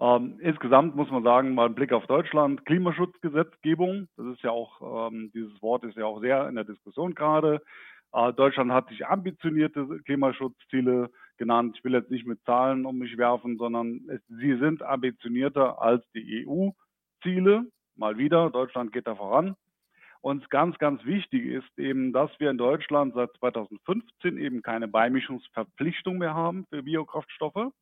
Ähm, 0.00 0.38
insgesamt 0.40 0.94
muss 0.96 1.10
man 1.10 1.24
sagen, 1.24 1.54
mal 1.54 1.66
ein 1.66 1.74
Blick 1.74 1.92
auf 1.92 2.06
Deutschland, 2.06 2.64
Klimaschutzgesetzgebung, 2.66 4.08
das 4.16 4.26
ist 4.26 4.42
ja 4.42 4.50
auch, 4.50 5.08
ähm, 5.10 5.30
dieses 5.34 5.60
Wort 5.62 5.84
ist 5.84 5.96
ja 5.96 6.04
auch 6.04 6.20
sehr 6.20 6.48
in 6.48 6.54
der 6.54 6.64
Diskussion 6.64 7.14
gerade. 7.14 7.62
Äh, 8.12 8.32
Deutschland 8.34 8.70
hat 8.70 8.88
sich 8.88 9.06
ambitionierte 9.06 9.86
Klimaschutzziele 10.04 11.10
genannt. 11.38 11.76
Ich 11.78 11.84
will 11.84 11.94
jetzt 11.94 12.10
nicht 12.10 12.26
mit 12.26 12.42
Zahlen 12.44 12.86
um 12.86 12.98
mich 12.98 13.16
werfen, 13.16 13.56
sondern 13.56 14.02
es, 14.08 14.20
sie 14.28 14.58
sind 14.58 14.82
ambitionierter 14.82 15.80
als 15.80 16.04
die 16.14 16.46
EU-Ziele. 16.46 17.64
Mal 17.96 18.18
wieder, 18.18 18.50
Deutschland 18.50 18.92
geht 18.92 19.06
da 19.06 19.16
voran. 19.16 19.56
Und 20.20 20.50
ganz, 20.50 20.78
ganz 20.78 21.04
wichtig 21.04 21.46
ist 21.46 21.78
eben, 21.78 22.12
dass 22.12 22.30
wir 22.38 22.50
in 22.50 22.58
Deutschland 22.58 23.14
seit 23.14 23.32
2015 23.38 24.36
eben 24.36 24.62
keine 24.62 24.88
Beimischungsverpflichtung 24.88 26.18
mehr 26.18 26.34
haben 26.34 26.66
für 26.70 26.82
Biokraftstoffe. 26.82 27.72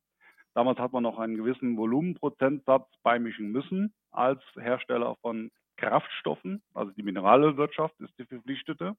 Damals 0.55 0.79
hat 0.79 0.93
man 0.93 1.03
noch 1.03 1.19
einen 1.19 1.37
gewissen 1.37 1.77
Volumenprozentsatz 1.77 2.89
beimischen 3.03 3.53
müssen 3.53 3.93
als 4.11 4.43
Hersteller 4.59 5.17
von 5.21 5.51
Kraftstoffen. 5.77 6.63
Also 6.75 6.93
die 6.93 7.03
Mineralwirtschaft 7.03 7.99
ist 8.01 8.19
die 8.19 8.25
verpflichtete. 8.25 8.97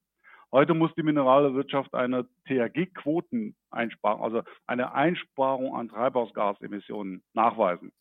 Heute 0.51 0.73
muss 0.73 0.93
die 0.95 1.03
Mineralwirtschaft 1.03 1.93
eine 1.93 2.27
THG-Quoteneinsparung, 2.45 4.23
also 4.23 4.43
eine 4.65 4.93
Einsparung 4.93 5.75
an 5.75 5.89
Treibhausgasemissionen 5.89 7.21
nachweisen. 7.33 7.91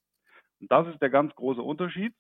Und 0.61 0.71
das 0.71 0.87
ist 0.89 1.03
der 1.03 1.11
ganz 1.11 1.35
große 1.35 1.61
Unterschied, 1.61 2.15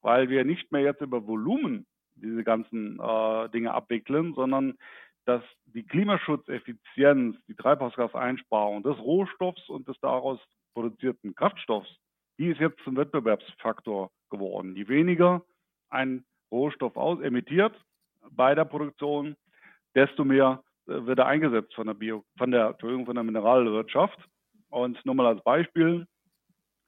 weil 0.00 0.30
wir 0.30 0.44
nicht 0.44 0.72
mehr 0.72 0.82
jetzt 0.82 1.02
über 1.02 1.26
Volumen 1.26 1.86
diese 2.20 2.44
ganzen 2.44 2.98
äh, 3.00 3.48
Dinge 3.50 3.72
abwickeln, 3.72 4.34
sondern 4.34 4.76
dass 5.24 5.42
die 5.66 5.82
Klimaschutzeffizienz, 5.82 7.36
die 7.48 7.54
Treibhausgaseinsparung 7.54 8.82
des 8.82 8.98
Rohstoffs 8.98 9.68
und 9.68 9.86
des 9.86 9.98
daraus 10.00 10.38
produzierten 10.72 11.34
Kraftstoffs, 11.34 11.90
die 12.38 12.46
ist 12.46 12.60
jetzt 12.60 12.78
zum 12.84 12.96
Wettbewerbsfaktor 12.96 14.10
geworden. 14.30 14.74
Je 14.76 14.88
weniger 14.88 15.42
ein 15.90 16.24
Rohstoff 16.50 16.96
aus 16.96 17.20
emittiert 17.20 17.74
bei 18.30 18.54
der 18.54 18.64
Produktion, 18.64 19.36
desto 19.94 20.24
mehr 20.24 20.62
äh, 20.86 21.04
wird 21.04 21.18
er 21.18 21.26
eingesetzt 21.26 21.74
von 21.74 21.86
der 21.86 21.94
Bio, 21.94 22.24
von 22.36 22.50
der, 22.50 22.68
Entschuldigung, 22.68 23.06
von 23.06 23.14
der 23.14 23.24
Mineralwirtschaft. 23.24 24.18
Und 24.70 25.04
nur 25.04 25.14
mal 25.14 25.26
als 25.26 25.42
Beispiel 25.42 26.06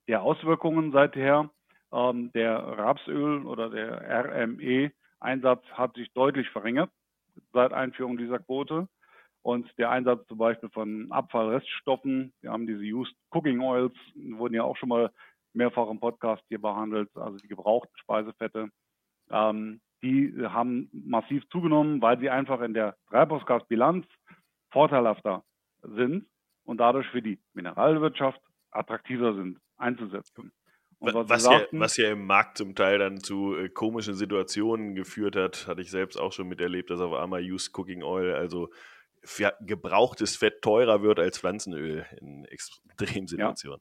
der 0.09 0.23
Auswirkungen 0.23 0.93
seither, 0.93 1.51
ähm, 1.93 2.31
der 2.33 2.57
Rapsöl 2.57 3.45
oder 3.47 3.71
der 3.71 4.01
RME 4.25 4.93
Einsatz 5.21 5.65
hat 5.73 5.95
sich 5.95 6.13
deutlich 6.13 6.49
verringert 6.51 6.91
seit 7.53 7.73
Einführung 7.73 8.17
dieser 8.17 8.39
Quote. 8.39 8.89
Und 9.43 9.67
der 9.79 9.91
Einsatz 9.91 10.27
zum 10.27 10.39
Beispiel 10.39 10.69
von 10.71 11.11
Abfallreststoffen, 11.11 12.33
wir 12.43 12.51
haben 12.51 12.67
diese 12.67 12.83
Used 12.83 13.15
Cooking 13.31 13.61
Oils, 13.61 13.95
wurden 14.15 14.55
ja 14.55 14.65
auch 14.65 14.77
schon 14.77 14.91
mal 14.91 15.11
mehrfach 15.55 15.89
im 15.89 15.99
Podcast 15.99 16.43
hier 16.49 16.61
behandelt, 16.61 17.09
also 17.17 17.39
die 17.39 17.49
gebrauchten 17.49 17.97
Speisefette, 17.97 18.69
ähm, 19.31 19.81
die 20.03 20.35
haben 20.39 20.89
massiv 20.93 21.49
zugenommen, 21.51 22.01
weil 22.01 22.19
sie 22.19 22.31
einfach 22.31 22.61
in 22.61 22.75
der 22.75 22.97
Treibhausgasbilanz 23.09 24.07
vorteilhafter 24.71 25.43
sind 25.83 26.27
und 26.65 26.79
dadurch 26.79 27.07
für 27.09 27.23
die 27.23 27.39
Mineralwirtschaft 27.55 28.41
attraktiver 28.71 29.35
sind 29.35 29.59
einzusetzen. 29.77 30.53
Was, 31.01 31.15
was, 31.15 31.47
ja, 31.47 31.63
was, 31.73 31.97
ja, 31.97 32.13
im 32.13 32.27
Markt 32.27 32.59
zum 32.59 32.75
Teil 32.75 32.99
dann 32.99 33.21
zu 33.21 33.57
äh, 33.57 33.71
komischen 33.71 34.15
Situationen 34.15 34.95
geführt 34.95 35.35
hat, 35.35 35.67
hatte 35.67 35.81
ich 35.81 35.91
selbst 35.91 36.17
auch 36.19 36.33
schon 36.33 36.47
miterlebt, 36.47 36.91
dass 36.91 37.01
auf 37.01 37.15
einmal 37.15 37.43
Used 37.43 37.77
Cooking 37.77 38.03
Oil, 38.03 38.35
also 38.35 38.69
gebrauchtes 39.61 40.37
Fett 40.37 40.63
teurer 40.63 41.03
wird 41.03 41.19
als 41.19 41.39
Pflanzenöl 41.39 42.07
in 42.21 42.45
Extremsituationen. 42.45 43.81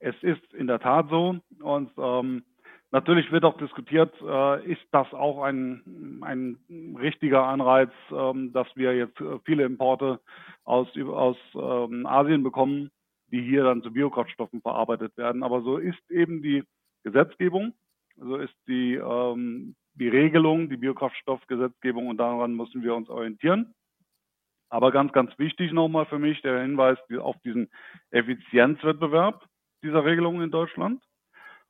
Ja. 0.00 0.10
Es 0.10 0.16
ist 0.22 0.52
in 0.54 0.66
der 0.66 0.80
Tat 0.80 1.08
so 1.10 1.40
und 1.60 1.90
ähm, 1.96 2.44
natürlich 2.90 3.30
wird 3.32 3.44
auch 3.44 3.56
diskutiert, 3.56 4.12
äh, 4.20 4.70
ist 4.70 4.82
das 4.90 5.12
auch 5.12 5.42
ein, 5.42 6.20
ein 6.22 6.58
richtiger 7.00 7.44
Anreiz, 7.44 7.90
ähm, 8.10 8.52
dass 8.52 8.66
wir 8.74 8.96
jetzt 8.96 9.20
äh, 9.20 9.38
viele 9.44 9.64
Importe 9.64 10.20
aus, 10.64 10.88
aus 10.96 11.36
ähm, 11.54 12.06
Asien 12.06 12.42
bekommen 12.42 12.90
die 13.34 13.42
hier 13.42 13.64
dann 13.64 13.82
zu 13.82 13.92
Biokraftstoffen 13.92 14.60
verarbeitet 14.60 15.16
werden. 15.16 15.42
Aber 15.42 15.62
so 15.62 15.78
ist 15.78 16.08
eben 16.08 16.40
die 16.40 16.62
Gesetzgebung, 17.02 17.74
so 18.16 18.36
ist 18.36 18.54
die, 18.68 18.94
ähm, 18.94 19.74
die 19.94 20.08
Regelung, 20.08 20.68
die 20.68 20.76
Biokraftstoffgesetzgebung 20.76 22.06
und 22.06 22.18
daran 22.18 22.54
müssen 22.54 22.84
wir 22.84 22.94
uns 22.94 23.08
orientieren. 23.08 23.74
Aber 24.68 24.92
ganz, 24.92 25.12
ganz 25.12 25.36
wichtig 25.36 25.72
nochmal 25.72 26.06
für 26.06 26.20
mich 26.20 26.40
der 26.42 26.62
Hinweis 26.62 26.96
auf 27.18 27.34
diesen 27.44 27.70
Effizienzwettbewerb 28.12 29.44
dieser 29.82 30.04
Regelung 30.04 30.40
in 30.40 30.52
Deutschland. 30.52 31.02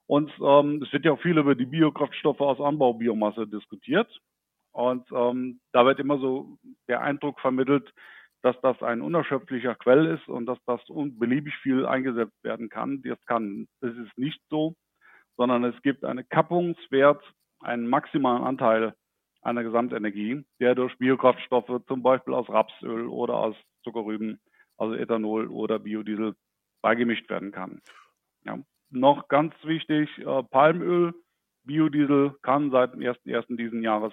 Und 0.07 0.31
ähm, 0.43 0.83
es 0.83 0.93
wird 0.93 1.07
ja 1.07 1.13
auch 1.13 1.23
viel 1.23 1.39
über 1.39 1.55
die 1.55 1.65
Biokraftstoffe 1.65 2.43
aus 2.43 2.61
Anbaubiomasse 2.61 3.47
diskutiert. 3.47 4.21
Und 4.73 5.11
ähm, 5.13 5.61
da 5.73 5.87
wird 5.87 5.99
immer 5.99 6.19
so 6.19 6.59
der 6.89 7.01
Eindruck 7.01 7.41
vermittelt, 7.41 7.91
dass 8.45 8.61
das 8.61 8.83
ein 8.83 9.01
unerschöpflicher 9.01 9.75
Quell 9.75 10.05
ist 10.05 10.29
und 10.29 10.45
dass 10.45 10.59
das 10.67 10.83
beliebig 10.87 11.57
viel 11.63 11.87
eingesetzt 11.87 12.37
werden 12.45 12.69
kann. 12.69 13.01
Das 13.01 13.19
kann, 13.25 13.67
das 13.81 13.97
ist 13.97 14.19
nicht 14.19 14.39
so, 14.51 14.75
sondern 15.39 15.65
es 15.65 15.81
gibt 15.81 16.05
einen 16.05 16.29
Kappungswert, 16.29 17.25
einen 17.61 17.89
maximalen 17.89 18.45
Anteil 18.45 18.95
einer 19.41 19.63
Gesamtenergie, 19.63 20.45
der 20.61 20.75
durch 20.75 20.97
Biokraftstoffe, 20.99 21.87
zum 21.89 22.03
Beispiel 22.03 22.35
aus 22.35 22.47
Rapsöl 22.51 23.07
oder 23.07 23.35
aus 23.35 23.57
Zuckerrüben, 23.83 24.39
also 24.77 24.95
Ethanol 24.95 25.49
oder 25.49 25.79
Biodiesel, 25.79 26.35
beigemischt 26.83 27.31
werden 27.31 27.51
kann. 27.51 27.81
Ja. 28.45 28.59
Noch 28.91 29.29
ganz 29.29 29.55
wichtig, 29.63 30.11
äh, 30.19 30.43
Palmöl, 30.43 31.15
Biodiesel 31.63 32.37
kann 32.43 32.71
seit 32.71 32.93
dem 32.93 33.01
1.1. 33.01 33.57
diesen 33.57 33.83
Jahres 33.83 34.13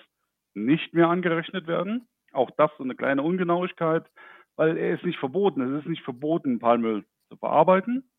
nicht 0.53 0.93
mehr 0.93 1.09
angerechnet 1.09 1.67
werden. 1.67 2.07
Auch 2.31 2.51
das 2.57 2.71
so 2.77 2.83
eine 2.83 2.95
kleine 2.95 3.23
Ungenauigkeit, 3.23 4.09
weil 4.55 4.77
er 4.77 4.95
ist 4.95 5.03
nicht 5.03 5.19
verboten. 5.19 5.61
Es 5.61 5.81
ist 5.81 5.89
nicht 5.89 6.03
verboten, 6.03 6.59
Palmöl 6.59 7.05
zu 7.29 7.37
verarbeiten. 7.37 8.09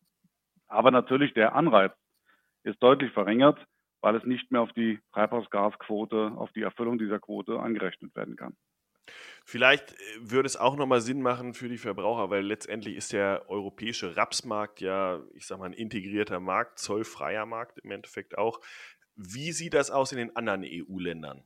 Aber 0.68 0.90
natürlich 0.90 1.34
der 1.34 1.54
Anreiz 1.54 1.92
ist 2.64 2.82
deutlich 2.82 3.12
verringert, 3.12 3.66
weil 4.00 4.16
es 4.16 4.24
nicht 4.24 4.50
mehr 4.50 4.62
auf 4.62 4.72
die 4.72 5.00
Treibhausgasquote, 5.12 6.32
auf 6.36 6.50
die 6.52 6.62
Erfüllung 6.62 6.98
dieser 6.98 7.20
Quote 7.20 7.58
angerechnet 7.58 8.14
werden 8.14 8.36
kann. 8.36 8.56
Vielleicht 9.44 9.92
äh, 9.92 9.96
würde 10.20 10.46
es 10.46 10.56
auch 10.56 10.76
nochmal 10.76 11.00
Sinn 11.00 11.22
machen 11.22 11.54
für 11.54 11.68
die 11.68 11.78
Verbraucher, 11.78 12.30
weil 12.30 12.44
letztendlich 12.44 12.96
ist 12.96 13.12
der 13.12 13.48
europäische 13.48 14.16
Rapsmarkt 14.16 14.80
ja, 14.80 15.20
ich 15.34 15.46
sag 15.46 15.58
mal, 15.58 15.66
ein 15.66 15.72
integrierter 15.72 16.40
Markt, 16.40 16.78
zollfreier 16.78 17.46
Markt 17.46 17.78
im 17.80 17.90
Endeffekt 17.90 18.38
auch. 18.38 18.60
Wie 19.16 19.52
sieht 19.52 19.74
das 19.74 19.90
aus 19.90 20.12
in 20.12 20.18
den 20.18 20.36
anderen 20.36 20.64
EU-Ländern? 20.64 21.44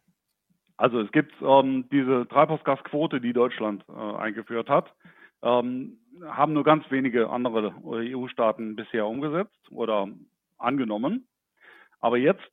Also 0.76 1.00
es 1.00 1.10
gibt 1.12 1.32
ähm, 1.42 1.88
diese 1.90 2.26
Treibhausgasquote, 2.28 3.20
die 3.20 3.32
Deutschland 3.32 3.84
äh, 3.88 3.92
eingeführt 3.92 4.68
hat, 4.68 4.92
ähm, 5.42 5.98
haben 6.24 6.52
nur 6.52 6.64
ganz 6.64 6.90
wenige 6.90 7.30
andere 7.30 7.74
EU-Staaten 7.84 8.76
bisher 8.76 9.06
umgesetzt 9.06 9.58
oder 9.70 10.08
angenommen. 10.58 11.26
Aber 12.00 12.18
jetzt 12.18 12.44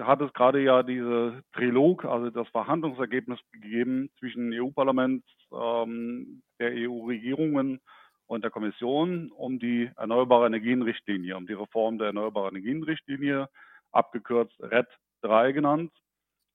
hat 0.00 0.22
es 0.22 0.32
gerade 0.32 0.62
ja 0.62 0.82
diese 0.82 1.42
Trilog, 1.52 2.04
also 2.04 2.30
das 2.30 2.48
Verhandlungsergebnis 2.48 3.38
gegeben 3.52 4.10
zwischen 4.18 4.52
EU-Parlament, 4.52 5.22
ähm, 5.52 6.42
der 6.58 6.72
EU-Regierungen 6.72 7.80
und 8.26 8.42
der 8.42 8.50
Kommission 8.50 9.30
um 9.30 9.58
die 9.58 9.90
Erneuerbare 9.96 10.46
Energien-Richtlinie, 10.46 11.36
um 11.36 11.46
die 11.46 11.52
Reform 11.52 11.98
der 11.98 12.08
Erneuerbaren 12.08 12.56
Energien-Richtlinie, 12.56 13.48
abgekürzt 13.92 14.58
RED 14.60 14.88
3 15.22 15.52
genannt. 15.52 15.92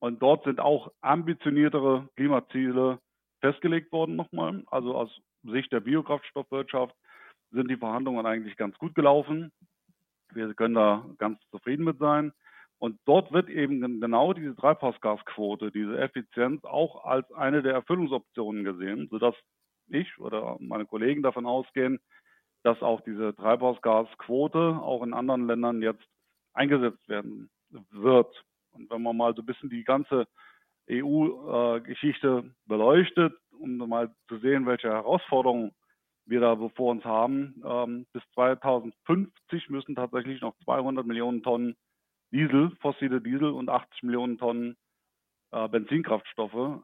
Und 0.01 0.19
dort 0.23 0.43
sind 0.45 0.59
auch 0.59 0.91
ambitioniertere 1.01 2.09
Klimaziele 2.15 2.99
festgelegt 3.39 3.91
worden 3.91 4.15
nochmal. 4.15 4.63
Also 4.71 4.95
aus 4.95 5.21
Sicht 5.43 5.71
der 5.71 5.79
Biokraftstoffwirtschaft 5.79 6.95
sind 7.51 7.69
die 7.69 7.77
Verhandlungen 7.77 8.25
eigentlich 8.25 8.57
ganz 8.57 8.75
gut 8.79 8.95
gelaufen. 8.95 9.51
Wir 10.33 10.55
können 10.55 10.73
da 10.73 11.05
ganz 11.19 11.39
zufrieden 11.51 11.83
mit 11.83 11.99
sein. 11.99 12.33
Und 12.79 12.99
dort 13.05 13.31
wird 13.31 13.47
eben 13.49 14.01
genau 14.01 14.33
diese 14.33 14.55
Treibhausgasquote, 14.55 15.71
diese 15.71 15.99
Effizienz 15.99 16.63
auch 16.63 17.05
als 17.05 17.31
eine 17.33 17.61
der 17.61 17.73
Erfüllungsoptionen 17.73 18.63
gesehen, 18.63 19.07
sodass 19.11 19.35
ich 19.87 20.17
oder 20.17 20.57
meine 20.59 20.87
Kollegen 20.87 21.21
davon 21.21 21.45
ausgehen, 21.45 21.99
dass 22.63 22.81
auch 22.81 23.01
diese 23.01 23.35
Treibhausgasquote 23.35 24.79
auch 24.81 25.03
in 25.03 25.13
anderen 25.13 25.45
Ländern 25.45 25.83
jetzt 25.83 26.07
eingesetzt 26.53 27.07
werden 27.07 27.51
wird. 27.91 28.43
Und 28.73 28.89
wenn 28.89 29.01
man 29.01 29.17
mal 29.17 29.34
so 29.36 29.41
ein 29.41 29.45
bisschen 29.45 29.69
die 29.69 29.84
ganze 29.84 30.27
EU-Geschichte 30.89 32.53
beleuchtet, 32.65 33.34
um 33.60 33.77
mal 33.77 34.13
zu 34.27 34.38
sehen, 34.39 34.65
welche 34.65 34.89
Herausforderungen 34.89 35.71
wir 36.25 36.39
da 36.39 36.55
vor 36.75 36.91
uns 36.91 37.03
haben, 37.03 37.62
ähm, 37.65 38.05
bis 38.13 38.23
2050 38.34 39.69
müssen 39.69 39.95
tatsächlich 39.95 40.41
noch 40.41 40.55
200 40.63 41.05
Millionen 41.05 41.43
Tonnen 41.43 41.75
Diesel, 42.31 42.71
fossile 42.79 43.21
Diesel 43.21 43.51
und 43.51 43.69
80 43.69 44.03
Millionen 44.03 44.38
Tonnen 44.38 44.77
äh, 45.51 45.67
Benzinkraftstoffe 45.67 46.81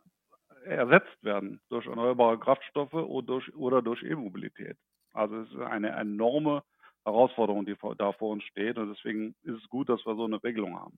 ersetzt 0.66 1.24
werden 1.24 1.62
durch 1.70 1.86
erneuerbare 1.86 2.38
Kraftstoffe 2.38 2.94
oder 2.94 3.82
durch, 3.82 4.04
E-Mobilität. 4.04 4.78
Also 5.14 5.38
es 5.38 5.50
ist 5.52 5.60
eine 5.60 5.90
enorme 5.92 6.64
Herausforderung, 7.06 7.66
die 7.66 7.78
da 7.98 8.12
vor 8.12 8.32
uns 8.32 8.44
steht. 8.44 8.78
Und 8.78 8.90
deswegen 8.90 9.34
ist 9.44 9.64
es 9.64 9.70
gut, 9.70 9.88
dass 9.88 10.06
wir 10.06 10.16
so 10.16 10.26
eine 10.26 10.44
Regelung 10.44 10.78
haben. 10.78 10.98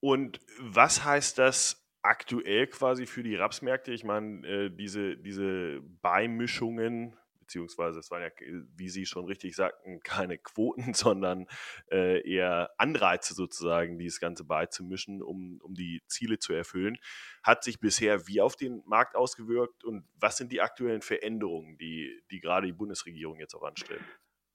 Und 0.00 0.40
was 0.58 1.04
heißt 1.04 1.38
das 1.38 1.88
aktuell 2.02 2.66
quasi 2.66 3.06
für 3.06 3.22
die 3.22 3.36
Rapsmärkte? 3.36 3.92
Ich 3.92 4.04
meine, 4.04 4.46
äh, 4.46 4.70
diese, 4.70 5.16
diese 5.16 5.80
Beimischungen, 6.02 7.16
beziehungsweise 7.38 8.00
es 8.00 8.10
waren 8.10 8.22
ja, 8.22 8.30
wie 8.76 8.88
Sie 8.88 9.06
schon 9.06 9.26
richtig 9.26 9.54
sagten, 9.54 10.00
keine 10.04 10.38
Quoten, 10.38 10.94
sondern 10.94 11.46
äh, 11.90 12.28
eher 12.28 12.70
Anreize 12.78 13.34
sozusagen, 13.34 13.98
dieses 13.98 14.20
Ganze 14.20 14.44
beizumischen, 14.44 15.22
um, 15.22 15.60
um 15.62 15.74
die 15.74 16.02
Ziele 16.08 16.38
zu 16.38 16.52
erfüllen. 16.52 16.96
Hat 17.42 17.62
sich 17.62 17.78
bisher 17.78 18.26
wie 18.26 18.40
auf 18.40 18.56
den 18.56 18.82
Markt 18.86 19.14
ausgewirkt 19.14 19.84
und 19.84 20.08
was 20.14 20.36
sind 20.36 20.50
die 20.50 20.60
aktuellen 20.60 21.02
Veränderungen, 21.02 21.78
die, 21.78 22.22
die 22.30 22.40
gerade 22.40 22.66
die 22.66 22.72
Bundesregierung 22.72 23.38
jetzt 23.38 23.54
auch 23.54 23.62
anstrebt? 23.62 24.04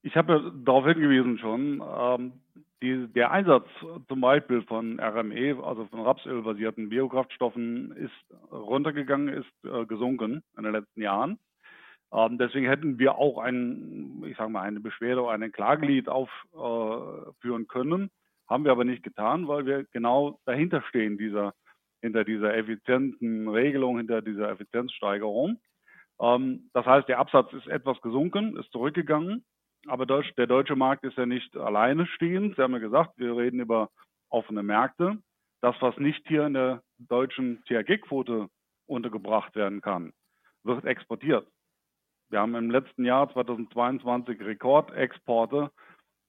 Ich 0.08 0.15
habe 0.15 0.54
darauf 0.63 0.86
hingewiesen 0.86 1.38
schon, 1.38 1.84
ähm, 1.86 2.32
die, 2.82 3.08
der 3.08 3.30
Einsatz 3.32 3.67
zum 4.08 4.22
Beispiel 4.22 4.62
von 4.62 5.02
RME, 5.02 5.62
also 5.62 5.86
von 5.88 6.00
Rapsölbasierten 6.00 6.88
Biokraftstoffen, 6.88 7.91
ist 7.91 8.50
runtergegangen, 8.50 9.28
ist 9.28 9.65
äh, 9.65 9.86
gesunken 9.86 10.43
in 10.56 10.63
den 10.63 10.72
letzten 10.72 11.02
Jahren. 11.02 11.38
Ähm, 12.13 12.38
deswegen 12.38 12.67
hätten 12.67 13.00
wir 13.00 13.17
auch 13.17 13.38
ein, 13.38 14.24
ich 14.26 14.38
sage 14.38 14.50
mal, 14.50 14.62
eine 14.62 14.80
Beschwerde 14.80 15.24
oder 15.24 15.34
ein 15.34 15.52
Klagelied 15.52 16.08
aufführen 16.08 17.63
äh, 17.63 17.67
können. 17.67 18.10
Haben 18.48 18.63
wir 18.63 18.72
aber 18.72 18.86
nicht 18.86 19.04
getan, 19.04 19.50
weil 19.50 19.65
wir 19.65 19.84
genau 19.91 20.39
dahinter 20.46 20.82
stehen, 20.84 21.17
dieser, 21.17 21.54
hinter 22.02 22.24
dieser 22.24 22.56
effizienten 22.56 23.50
Regelung, 23.50 23.98
hinter 23.98 24.22
dieser 24.22 24.52
Effizienzsteigerung. 24.52 25.60
Ähm, 26.22 26.70
das 26.72 26.86
heißt, 26.86 27.10
der 27.10 27.20
Absatz 27.20 27.52
ist 27.52 27.67
etwas 27.67 28.00
gesunken, 28.02 28.56
ist 28.56 28.72
zurückgegangen. 28.72 29.43
Aber 29.88 30.06
Deutsch, 30.06 30.34
der 30.36 30.47
deutsche 30.47 30.76
Markt 30.76 31.06
ist 31.06 31.17
ja 31.17 31.26
nicht 31.26 31.56
alleine 31.56 32.06
stehend. 32.08 32.56
Sie 32.56 32.62
haben 32.62 32.73
ja 32.73 32.80
gesagt, 32.80 33.17
wir 33.17 33.36
reden 33.38 33.62
über 33.62 33.89
offene 34.30 34.62
Märkte. 34.62 35.17
Das, 35.62 35.76
was 35.80 35.97
nicht 35.97 36.28
hier 36.28 36.45
in 36.45 36.54
der 36.54 36.84
deutschen 36.97 37.63
THG-Quote 37.65 38.50
untergebracht 38.86 39.56
werden 39.56 39.82
kann, 39.82 40.13
wird 40.63 40.86
exportiert. 40.86 41.47
Wir 42.30 42.41
haben 42.41 42.56
im 42.56 42.69
letzten 42.69 43.06
Jahr 43.06 43.32
2022 43.32 44.41
Rekordexporte 44.41 45.71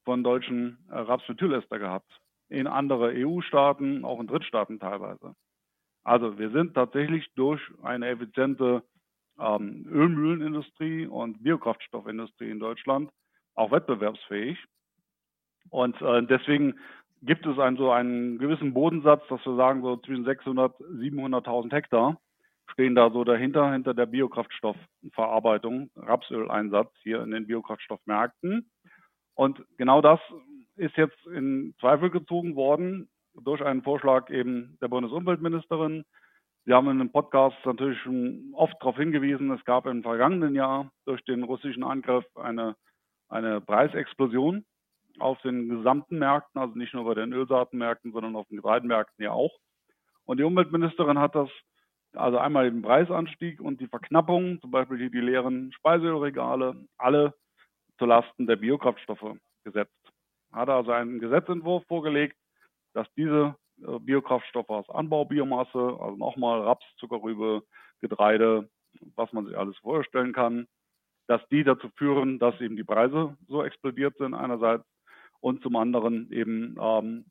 von 0.05 0.23
deutschen 0.23 0.79
äh, 0.91 0.99
Rapsmethylester 0.99 1.79
gehabt. 1.79 2.11
In 2.49 2.67
andere 2.69 3.13
EU-Staaten, 3.15 4.05
auch 4.05 4.21
in 4.21 4.29
Drittstaaten 4.29 4.79
teilweise. 4.79 5.35
Also 6.05 6.39
wir 6.39 6.51
sind 6.51 6.75
tatsächlich 6.75 7.29
durch 7.35 7.61
eine 7.83 8.09
effiziente 8.09 8.85
ähm, 9.39 9.85
Ölmühlenindustrie 9.91 11.07
und 11.07 11.43
Biokraftstoffindustrie 11.43 12.51
in 12.51 12.61
Deutschland 12.61 13.11
auch 13.59 13.71
wettbewerbsfähig. 13.71 14.59
Und 15.71 16.01
äh, 16.01 16.23
deswegen 16.25 16.79
gibt 17.23 17.47
es 17.47 17.59
einen, 17.59 17.77
so 17.77 17.91
einen 17.91 18.39
gewissen 18.39 18.73
Bodensatz, 18.75 19.23
dass 19.29 19.45
wir 19.45 19.57
sagen, 19.57 19.83
so 19.83 19.97
zwischen 19.97 20.25
600 20.25 20.79
700.000 20.79 21.73
Hektar 21.73 22.21
stehen 22.73 22.95
da 22.95 23.11
so 23.11 23.25
dahinter, 23.25 23.73
hinter 23.73 23.95
der 23.95 24.07
Biokraftstoffverarbeitung, 24.07 25.91
Rapsöleinsatz 25.97 26.93
hier 27.03 27.23
in 27.23 27.31
den 27.31 27.47
Biokraftstoffmärkten. 27.47 28.71
Und 29.35 29.65
genau 29.79 30.01
das 30.01 30.21
ist 30.77 30.97
jetzt 30.97 31.27
in 31.27 31.75
Zweifel 31.81 32.11
gezogen 32.11 32.57
worden 32.57 33.09
durch 33.35 33.65
einen 33.65 33.83
Vorschlag 33.83 34.31
eben 34.31 34.77
der 34.81 34.89
Bundesumweltministerin. 34.89 36.05
Sie 36.67 36.73
haben 36.73 36.91
in 36.91 36.99
dem 36.99 37.11
Podcast 37.11 37.57
natürlich 37.65 37.99
schon 38.01 38.53
oft 38.55 38.75
darauf 38.81 38.97
hingewiesen, 38.97 39.51
es 39.51 39.65
gab 39.65 39.87
im 39.87 40.03
vergangenen 40.03 40.55
Jahr 40.55 40.91
durch 41.07 41.25
den 41.25 41.43
russischen 41.43 41.83
Angriff 41.83 42.25
eine 42.37 42.77
eine 43.29 43.61
Preisexplosion 43.61 44.65
auf 45.19 45.41
den 45.43 45.69
gesamten 45.69 46.19
Märkten, 46.19 46.61
also 46.61 46.75
nicht 46.75 46.95
nur 46.95 47.05
bei 47.05 47.15
den 47.15 47.33
Ölsaatenmärkten, 47.33 48.13
sondern 48.13 48.37
auf 48.37 48.47
den 48.49 48.57
Getreidemärkten 48.57 49.25
ja 49.25 49.33
auch. 49.33 49.53
Und 50.25 50.39
die 50.39 50.45
Umweltministerin 50.45 51.19
hat 51.19 51.35
das, 51.35 51.49
also 52.13 52.39
einmal 52.39 52.71
den 52.71 52.83
Preisanstieg 52.83 53.61
und 53.61 53.81
die 53.81 53.89
Verknappung, 53.89 54.61
zum 54.61 54.71
Beispiel 54.71 55.11
die 55.11 55.21
leeren 55.21 55.73
Speiseölregale, 55.73 56.77
alle 56.97 57.35
zulasten 57.99 58.47
der 58.47 58.57
Biokraftstoffe 58.57 59.37
gesetzt. 59.65 59.93
Hat 60.53 60.69
also 60.69 60.93
einen 60.93 61.19
Gesetzentwurf 61.19 61.85
vorgelegt, 61.87 62.37
dass 62.95 63.07
diese 63.17 63.57
äh, 63.83 63.99
Biokraftstoffe 63.99 64.71
aus 64.71 64.89
Anbaubiomasse, 64.89 65.97
also 66.01 66.17
nochmal 66.17 66.63
Raps, 66.63 66.87
Zuckerrübe, 66.99 67.63
Getreide, 68.01 68.69
was 69.17 69.33
man 69.33 69.47
sich 69.47 69.57
alles 69.57 69.77
vorstellen 69.79 70.33
kann, 70.33 70.67
dass 71.29 71.47
die 71.51 71.63
dazu 71.63 71.91
führen, 71.97 72.39
dass 72.39 72.61
eben 72.61 72.75
die 72.75 72.85
Preise 72.85 73.37
so 73.47 73.63
explodiert 73.63 74.17
sind 74.17 74.35
einerseits 74.35 74.85
und 75.41 75.63
zum 75.63 75.77
anderen 75.77 76.33
eben, 76.33 76.77
ähm, 76.81 77.27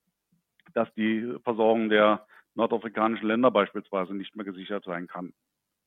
dass 0.74 0.88
die 0.94 1.36
Versorgung 1.44 1.90
der 1.90 2.26
nordafrikanischen 2.56 3.28
Länder 3.28 3.52
beispielsweise 3.52 4.14
nicht 4.14 4.36
mehr 4.36 4.46
gesichert 4.46 4.84
sein 4.86 5.08
kann. 5.08 5.34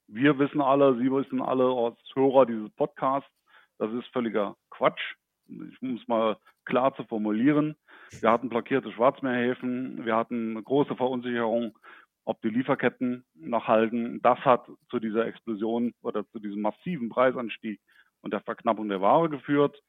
Wir 0.08 0.38
wissen 0.38 0.60
alle, 0.60 0.96
Sie 0.96 1.10
wissen 1.10 1.40
alle 1.40 1.64
als 1.64 1.98
Hörer 2.14 2.46
dieses 2.46 2.68
Podcasts, 2.70 3.30
das 3.78 3.92
ist 3.92 4.08
völliger 4.08 4.56
Quatsch. 4.70 5.14
Ich 5.48 5.80
muss 5.80 6.06
mal 6.08 6.36
klar 6.64 6.94
zu 6.96 7.04
formulieren. 7.04 7.76
Wir 8.20 8.30
hatten 8.30 8.48
blockierte 8.48 8.92
Schwarzmeerhäfen, 8.92 10.04
wir 10.04 10.16
hatten 10.16 10.62
große 10.62 10.96
Verunsicherung, 10.96 11.78
ob 12.24 12.42
die 12.42 12.50
Lieferketten 12.50 13.24
noch 13.34 13.68
halten. 13.68 14.20
Das 14.22 14.38
hat 14.40 14.68
zu 14.90 14.98
dieser 14.98 15.26
Explosion 15.26 15.94
oder 16.02 16.28
zu 16.30 16.40
diesem 16.40 16.60
massiven 16.60 17.08
Preisanstieg 17.08 17.80
und 18.22 18.32
der 18.32 18.40
Verknappung 18.40 18.88
der 18.88 19.00
Ware 19.00 19.28
geführt. 19.28 19.80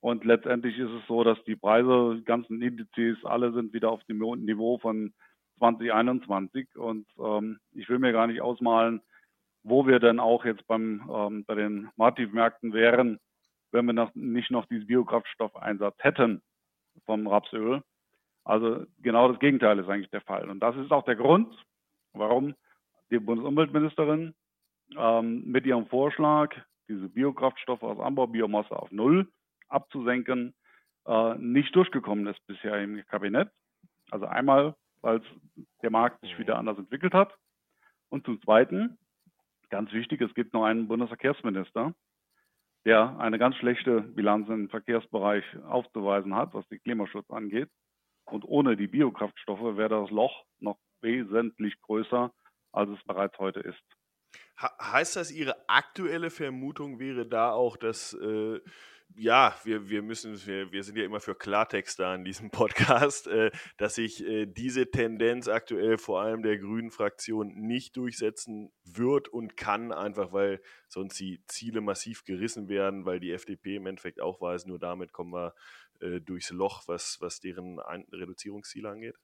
Und 0.00 0.24
letztendlich 0.24 0.78
ist 0.78 0.90
es 0.90 1.06
so, 1.08 1.24
dass 1.24 1.42
die 1.44 1.56
Preise, 1.56 2.16
die 2.16 2.24
ganzen 2.24 2.60
Indizes, 2.60 3.24
alle 3.24 3.52
sind 3.52 3.72
wieder 3.72 3.90
auf 3.90 4.04
dem 4.04 4.18
Niveau 4.18 4.78
von 4.78 5.12
2021. 5.58 6.76
Und 6.76 7.06
ähm, 7.18 7.58
ich 7.72 7.88
will 7.88 7.98
mir 7.98 8.12
gar 8.12 8.26
nicht 8.26 8.40
ausmalen, 8.40 9.00
wo 9.62 9.86
wir 9.86 9.98
denn 9.98 10.20
auch 10.20 10.44
jetzt 10.44 10.66
beim, 10.66 11.10
ähm, 11.12 11.44
bei 11.44 11.54
den 11.54 11.88
Martiv-Märkten 11.96 12.72
wären, 12.72 13.18
wenn 13.72 13.86
wir 13.86 13.94
noch, 13.94 14.14
nicht 14.14 14.50
noch 14.50 14.66
diesen 14.66 14.86
Biokraftstoffeinsatz 14.86 15.96
hätten 15.98 16.42
vom 17.04 17.26
Rapsöl. 17.26 17.82
Also 18.44 18.84
genau 19.02 19.28
das 19.28 19.40
Gegenteil 19.40 19.78
ist 19.78 19.88
eigentlich 19.88 20.10
der 20.10 20.20
Fall. 20.20 20.48
Und 20.48 20.60
das 20.60 20.76
ist 20.76 20.92
auch 20.92 21.04
der 21.04 21.16
Grund, 21.16 21.52
warum 22.12 22.54
die 23.10 23.18
Bundesumweltministerin 23.18 24.34
ähm, 24.96 25.42
mit 25.50 25.66
ihrem 25.66 25.86
Vorschlag 25.86 26.54
diese 26.88 27.08
Biokraftstoffe 27.08 27.82
aus 27.82 27.98
Anbaubiomasse 27.98 28.76
auf 28.76 28.90
Null 28.90 29.28
abzusenken, 29.68 30.54
äh, 31.06 31.34
nicht 31.36 31.74
durchgekommen 31.74 32.26
ist 32.26 32.44
bisher 32.46 32.82
im 32.82 33.04
Kabinett. 33.06 33.50
Also 34.10 34.26
einmal, 34.26 34.74
weil 35.00 35.20
der 35.82 35.90
Markt 35.90 36.20
sich 36.20 36.38
wieder 36.38 36.58
anders 36.58 36.78
entwickelt 36.78 37.14
hat. 37.14 37.36
Und 38.08 38.24
zum 38.24 38.40
Zweiten, 38.42 38.98
ganz 39.70 39.92
wichtig, 39.92 40.20
es 40.20 40.34
gibt 40.34 40.52
noch 40.52 40.64
einen 40.64 40.88
Bundesverkehrsminister, 40.88 41.94
der 42.84 43.18
eine 43.18 43.38
ganz 43.38 43.56
schlechte 43.56 44.00
Bilanz 44.00 44.48
im 44.48 44.68
Verkehrsbereich 44.68 45.44
aufzuweisen 45.64 46.34
hat, 46.34 46.54
was 46.54 46.66
den 46.68 46.80
Klimaschutz 46.82 47.28
angeht. 47.30 47.68
Und 48.24 48.44
ohne 48.44 48.76
die 48.76 48.86
Biokraftstoffe 48.86 49.76
wäre 49.76 50.00
das 50.00 50.10
Loch 50.10 50.44
noch 50.60 50.78
wesentlich 51.00 51.80
größer, 51.82 52.32
als 52.72 52.90
es 52.90 53.02
bereits 53.04 53.38
heute 53.38 53.60
ist. 53.60 53.82
Heißt 54.58 55.16
das, 55.16 55.30
Ihre 55.30 55.68
aktuelle 55.68 56.30
Vermutung 56.30 56.98
wäre 56.98 57.26
da 57.26 57.52
auch, 57.52 57.76
dass 57.76 58.14
äh, 58.14 58.60
ja, 59.14 59.54
wir, 59.64 59.88
wir 59.88 60.02
müssen, 60.02 60.44
wir, 60.46 60.72
wir 60.72 60.82
sind 60.82 60.96
ja 60.98 61.04
immer 61.04 61.20
für 61.20 61.34
Klartext 61.34 61.98
da 61.98 62.14
in 62.14 62.24
diesem 62.24 62.50
Podcast, 62.50 63.26
äh, 63.28 63.50
dass 63.76 63.94
sich 63.94 64.24
äh, 64.24 64.46
diese 64.46 64.90
Tendenz 64.90 65.48
aktuell 65.48 65.98
vor 65.98 66.20
allem 66.20 66.42
der 66.42 66.58
Grünen 66.58 66.90
Fraktion 66.90 67.54
nicht 67.54 67.96
durchsetzen 67.96 68.72
wird 68.84 69.28
und 69.28 69.56
kann, 69.56 69.92
einfach 69.92 70.32
weil 70.32 70.60
sonst 70.88 71.18
die 71.18 71.42
Ziele 71.46 71.80
massiv 71.80 72.24
gerissen 72.24 72.68
werden, 72.68 73.04
weil 73.04 73.20
die 73.20 73.32
FDP 73.32 73.76
im 73.76 73.86
Endeffekt 73.86 74.20
auch 74.20 74.40
weiß, 74.40 74.66
nur 74.66 74.78
damit 74.78 75.12
kommen 75.12 75.32
wir 75.32 75.54
äh, 76.00 76.20
durchs 76.20 76.50
Loch, 76.50 76.82
was, 76.86 77.18
was 77.20 77.40
deren 77.40 77.78
Reduzierungsziele 77.78 78.88
angeht? 78.88 79.16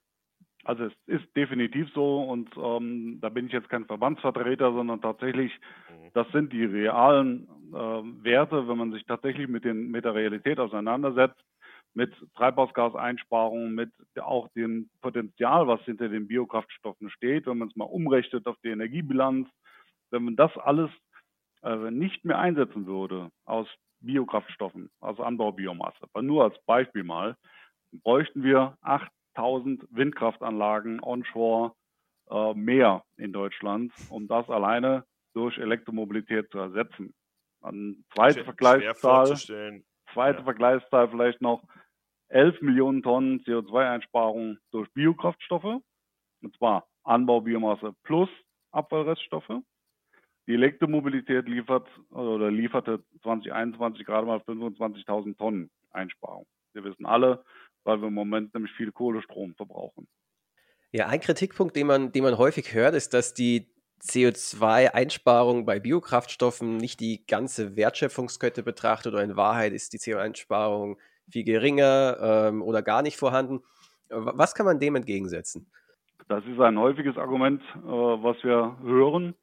Also 0.65 0.85
es 0.85 0.93
ist 1.07 1.37
definitiv 1.37 1.91
so 1.93 2.23
und 2.23 2.49
ähm, 2.57 3.19
da 3.21 3.29
bin 3.29 3.47
ich 3.47 3.53
jetzt 3.53 3.69
kein 3.69 3.85
Verbandsvertreter, 3.85 4.73
sondern 4.73 5.01
tatsächlich, 5.01 5.53
mhm. 5.91 6.11
das 6.15 6.29
sind 6.31 6.53
die 6.53 6.65
realen 6.65 7.49
äh, 7.73 8.25
Werte, 8.25 8.69
wenn 8.69 8.79
man 8.79 8.93
sich 8.93 9.05
tatsächlich 9.05 9.49
mit, 9.49 9.65
den, 9.65 9.91
mit 9.91 10.05
der 10.05 10.15
Realität 10.15 10.61
auseinandersetzt, 10.61 11.41
mit 11.95 12.15
Treibhausgaseinsparungen, 12.37 13.75
mit 13.75 13.91
auch 14.21 14.49
dem 14.55 14.89
Potenzial, 15.01 15.67
was 15.67 15.81
hinter 15.83 16.09
den 16.09 16.29
Biokraftstoffen 16.29 17.11
steht, 17.11 17.47
wenn 17.47 17.59
man 17.59 17.69
es 17.69 17.77
mal 17.77 17.85
umrechnet 17.85 18.47
auf 18.47 18.57
die 18.65 18.69
Energiebilanz, 18.69 19.49
wenn 20.11 20.25
man 20.25 20.37
das 20.37 20.57
alles 20.59 20.91
äh, 21.63 21.91
nicht 21.91 22.25
mehr 22.25 22.39
einsetzen 22.39 22.87
würde 22.87 23.31
aus 23.45 23.67
Biokraftstoffen, 24.01 24.91
aus 25.01 25.19
Anbaubiomasse, 25.19 25.99
aber 26.03 26.23
nur 26.23 26.45
als 26.45 26.57
Beispiel 26.67 27.05
mal, 27.05 27.37
bräuchten 28.03 28.43
wir 28.43 28.77
acht 28.81 29.11
1000 29.35 29.87
Windkraftanlagen 29.91 31.01
onshore 31.03 31.73
äh, 32.31 32.55
mehr 32.55 33.05
in 33.17 33.33
Deutschland, 33.33 33.93
um 34.11 34.29
das 34.29 34.49
alleine 34.49 35.05
durch 35.35 35.59
Elektromobilität 35.59 36.51
zu 36.51 36.59
ersetzen. 36.59 37.15
Eine 37.63 37.97
zweite 38.15 38.45
Vergleichszahl, 38.45 39.37
zweite 40.13 40.39
ja. 40.39 40.45
Vergleichszahl 40.45 41.09
vielleicht 41.09 41.41
noch 41.41 41.63
11 42.29 42.61
Millionen 42.63 43.03
Tonnen 43.03 43.41
CO2-Einsparung 43.41 44.59
durch 44.71 44.91
Biokraftstoffe, 44.93 45.81
und 46.43 46.57
zwar 46.57 46.87
Anbaubiomasse 47.05 47.95
plus 48.03 48.29
Abfallreststoffe. 48.73 49.63
Die 50.47 50.55
Elektromobilität 50.55 51.47
liefert 51.47 51.87
oder 52.11 52.51
lieferte 52.51 53.05
2021 53.23 54.05
gerade 54.05 54.27
mal 54.27 54.39
25.000 54.39 55.37
Tonnen 55.37 55.71
Einsparung. 55.93 56.47
Wir 56.73 56.85
wissen 56.85 57.07
alle, 57.07 57.45
weil 57.85 58.01
wir 58.01 58.09
im 58.09 58.15
Moment 58.15 58.55
nämlich 58.55 58.73
viel 58.73 58.93
Kohlestrom 58.93 59.55
verbrauchen. 59.55 60.09
Ja, 60.93 61.07
ein 61.09 61.21
Kritikpunkt, 61.21 61.75
den 61.75 61.87
man, 61.87 62.13
den 62.13 62.23
man 62.23 62.37
häufig 62.37 62.75
hört, 62.75 62.95
ist, 62.95 63.15
dass 63.15 63.33
die 63.33 63.73
CO2-Einsparung 64.03 65.65
bei 65.65 65.79
Biokraftstoffen 65.79 66.77
nicht 66.77 67.01
die 67.01 67.25
ganze 67.27 67.77
Wertschöpfungskette 67.77 68.63
betrachtet 68.63 69.15
oder 69.15 69.23
in 69.23 69.37
Wahrheit 69.37 69.73
ist 69.73 69.93
die 69.93 69.99
CO2-Einsparung 69.99 70.99
viel 71.31 71.45
geringer 71.45 72.19
ähm, 72.21 72.63
oder 72.63 72.83
gar 72.83 73.03
nicht 73.03 73.17
vorhanden. 73.17 73.61
Was 74.09 74.55
kann 74.55 74.67
man 74.67 74.81
dem 74.81 74.97
entgegensetzen? 74.97 75.71
Das 76.29 76.45
ist 76.45 76.61
ein 76.61 76.79
häufiges 76.79 77.17
Argument, 77.17 77.63
äh, 77.77 77.81
was 77.87 78.37
wir 78.43 78.77
hören, 78.83 79.35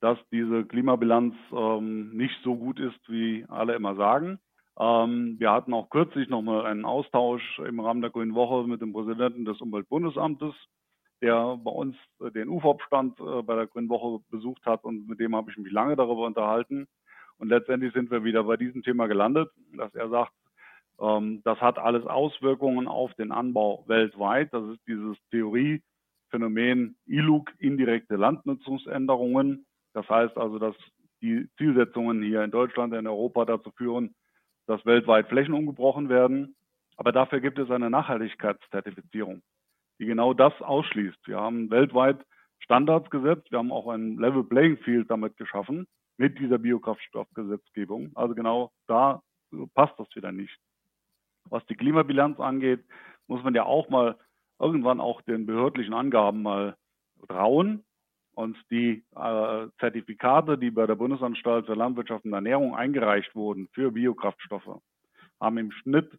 dass 0.00 0.18
diese 0.32 0.64
Klimabilanz 0.64 1.34
ähm, 1.52 2.10
nicht 2.16 2.36
so 2.42 2.56
gut 2.56 2.80
ist, 2.80 3.00
wie 3.08 3.44
alle 3.48 3.74
immer 3.74 3.94
sagen. 3.96 4.38
Ähm, 4.80 5.36
wir 5.38 5.52
hatten 5.52 5.74
auch 5.74 5.90
kürzlich 5.90 6.30
nochmal 6.30 6.64
einen 6.64 6.86
Austausch 6.86 7.58
im 7.58 7.80
Rahmen 7.80 8.00
der 8.00 8.10
Grünen 8.10 8.34
Woche 8.34 8.66
mit 8.66 8.80
dem 8.80 8.94
Präsidenten 8.94 9.44
des 9.44 9.60
Umweltbundesamtes, 9.60 10.54
der 11.20 11.58
bei 11.62 11.70
uns 11.70 11.96
den 12.18 12.48
UFOP-Stand 12.48 13.20
äh, 13.20 13.42
bei 13.42 13.56
der 13.56 13.66
Grünen 13.66 13.90
Woche 13.90 14.24
besucht 14.30 14.64
hat 14.64 14.84
und 14.84 15.06
mit 15.06 15.20
dem 15.20 15.36
habe 15.36 15.50
ich 15.50 15.58
mich 15.58 15.70
lange 15.70 15.96
darüber 15.96 16.24
unterhalten. 16.26 16.88
Und 17.36 17.48
letztendlich 17.48 17.92
sind 17.92 18.10
wir 18.10 18.24
wieder 18.24 18.44
bei 18.44 18.56
diesem 18.56 18.82
Thema 18.82 19.06
gelandet, 19.06 19.50
dass 19.76 19.94
er 19.94 20.08
sagt, 20.08 20.32
ähm, 20.98 21.42
das 21.44 21.60
hat 21.60 21.78
alles 21.78 22.06
Auswirkungen 22.06 22.88
auf 22.88 23.12
den 23.14 23.32
Anbau 23.32 23.84
weltweit. 23.86 24.52
Das 24.54 24.64
ist 24.64 24.80
dieses 24.86 25.18
Theoriephänomen 25.30 26.96
ILUG, 27.04 27.52
indirekte 27.58 28.16
Landnutzungsänderungen. 28.16 29.66
Das 29.92 30.08
heißt 30.08 30.38
also, 30.38 30.58
dass 30.58 30.76
die 31.20 31.50
Zielsetzungen 31.58 32.22
hier 32.22 32.42
in 32.44 32.50
Deutschland, 32.50 32.94
in 32.94 33.06
Europa 33.06 33.44
dazu 33.44 33.70
führen, 33.72 34.14
dass 34.70 34.86
weltweit 34.86 35.26
Flächen 35.26 35.52
umgebrochen 35.52 36.08
werden. 36.08 36.54
Aber 36.96 37.10
dafür 37.10 37.40
gibt 37.40 37.58
es 37.58 37.72
eine 37.72 37.90
Nachhaltigkeitszertifizierung, 37.90 39.42
die 39.98 40.06
genau 40.06 40.32
das 40.32 40.52
ausschließt. 40.62 41.26
Wir 41.26 41.40
haben 41.40 41.70
weltweit 41.70 42.24
Standards 42.60 43.10
gesetzt. 43.10 43.50
Wir 43.50 43.58
haben 43.58 43.72
auch 43.72 43.88
ein 43.88 44.16
Level 44.16 44.44
Playing 44.44 44.76
Field 44.78 45.10
damit 45.10 45.36
geschaffen 45.36 45.88
mit 46.18 46.38
dieser 46.38 46.58
Biokraftstoffgesetzgebung. 46.58 48.12
Also 48.14 48.36
genau 48.36 48.70
da 48.86 49.22
passt 49.74 49.98
das 49.98 50.06
wieder 50.14 50.30
nicht. 50.30 50.56
Was 51.46 51.66
die 51.66 51.74
Klimabilanz 51.74 52.38
angeht, 52.38 52.84
muss 53.26 53.42
man 53.42 53.56
ja 53.56 53.64
auch 53.64 53.88
mal 53.88 54.16
irgendwann 54.60 55.00
auch 55.00 55.20
den 55.22 55.46
behördlichen 55.46 55.94
Angaben 55.94 56.42
mal 56.42 56.76
trauen. 57.26 57.82
Und 58.40 58.56
die 58.70 59.04
äh, 59.16 59.66
Zertifikate, 59.80 60.56
die 60.56 60.70
bei 60.70 60.86
der 60.86 60.94
Bundesanstalt 60.94 61.66
für 61.66 61.74
Landwirtschaft 61.74 62.24
und 62.24 62.32
Ernährung 62.32 62.74
eingereicht 62.74 63.34
wurden 63.34 63.68
für 63.74 63.92
Biokraftstoffe, 63.92 64.80
haben 65.38 65.58
im 65.58 65.70
Schnitt 65.72 66.10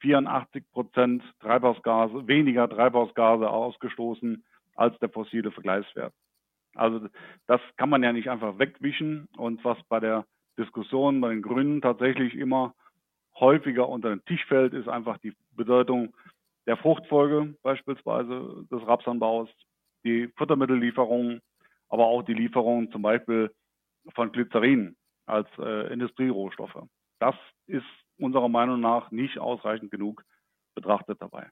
84 0.00 0.64
Prozent 0.72 1.22
Treibhausgase, 1.40 2.26
weniger 2.26 2.66
Treibhausgase 2.66 3.50
ausgestoßen 3.50 4.42
als 4.74 4.98
der 5.00 5.10
fossile 5.10 5.50
Vergleichswert. 5.50 6.14
Also 6.74 7.08
das 7.46 7.60
kann 7.76 7.90
man 7.90 8.02
ja 8.02 8.14
nicht 8.14 8.30
einfach 8.30 8.58
wegwischen. 8.58 9.28
Und 9.36 9.62
was 9.62 9.76
bei 9.90 10.00
der 10.00 10.24
Diskussion 10.58 11.20
bei 11.20 11.28
den 11.28 11.42
Grünen 11.42 11.82
tatsächlich 11.82 12.34
immer 12.36 12.74
häufiger 13.38 13.86
unter 13.86 14.08
den 14.08 14.24
Tisch 14.24 14.46
fällt, 14.46 14.72
ist 14.72 14.88
einfach 14.88 15.18
die 15.18 15.34
Bedeutung 15.50 16.14
der 16.66 16.78
Fruchtfolge 16.78 17.54
beispielsweise 17.62 18.66
des 18.72 18.86
Rapsanbaus, 18.86 19.50
die 20.06 20.28
Futtermittellieferungen, 20.38 21.42
aber 21.88 22.06
auch 22.06 22.22
die 22.22 22.34
Lieferung 22.34 22.90
zum 22.90 23.02
Beispiel 23.02 23.54
von 24.14 24.32
Glycerin 24.32 24.96
als 25.26 25.48
äh, 25.58 25.92
Industrierohstoffe. 25.92 26.82
Das 27.18 27.34
ist 27.66 27.86
unserer 28.18 28.48
Meinung 28.48 28.80
nach 28.80 29.10
nicht 29.10 29.38
ausreichend 29.38 29.90
genug 29.90 30.24
betrachtet 30.74 31.20
dabei. 31.20 31.50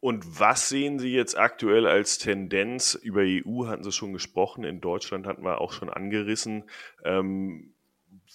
Und 0.00 0.38
was 0.38 0.68
sehen 0.68 0.98
Sie 0.98 1.14
jetzt 1.14 1.38
aktuell 1.38 1.86
als 1.86 2.18
Tendenz? 2.18 2.94
Über 2.94 3.22
EU 3.22 3.66
hatten 3.66 3.84
Sie 3.84 3.92
schon 3.92 4.12
gesprochen, 4.12 4.64
in 4.64 4.80
Deutschland 4.80 5.26
hatten 5.26 5.44
wir 5.44 5.60
auch 5.60 5.72
schon 5.72 5.88
angerissen. 5.88 6.64
Ähm, 7.04 7.74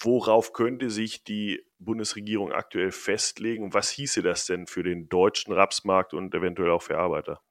worauf 0.02 0.54
könnte 0.54 0.90
sich 0.90 1.24
die 1.24 1.64
Bundesregierung 1.78 2.52
aktuell 2.52 2.92
festlegen 2.92 3.74
was 3.74 3.90
hieße 3.92 4.22
das 4.22 4.46
denn 4.46 4.68
für 4.68 4.84
den 4.84 5.10
deutschen 5.10 5.54
Rapsmarkt 5.54 6.14
und 6.14 6.34
eventuell 6.34 6.72
auch 6.72 6.82
für 6.82 6.98
Arbeiter? 6.98 7.42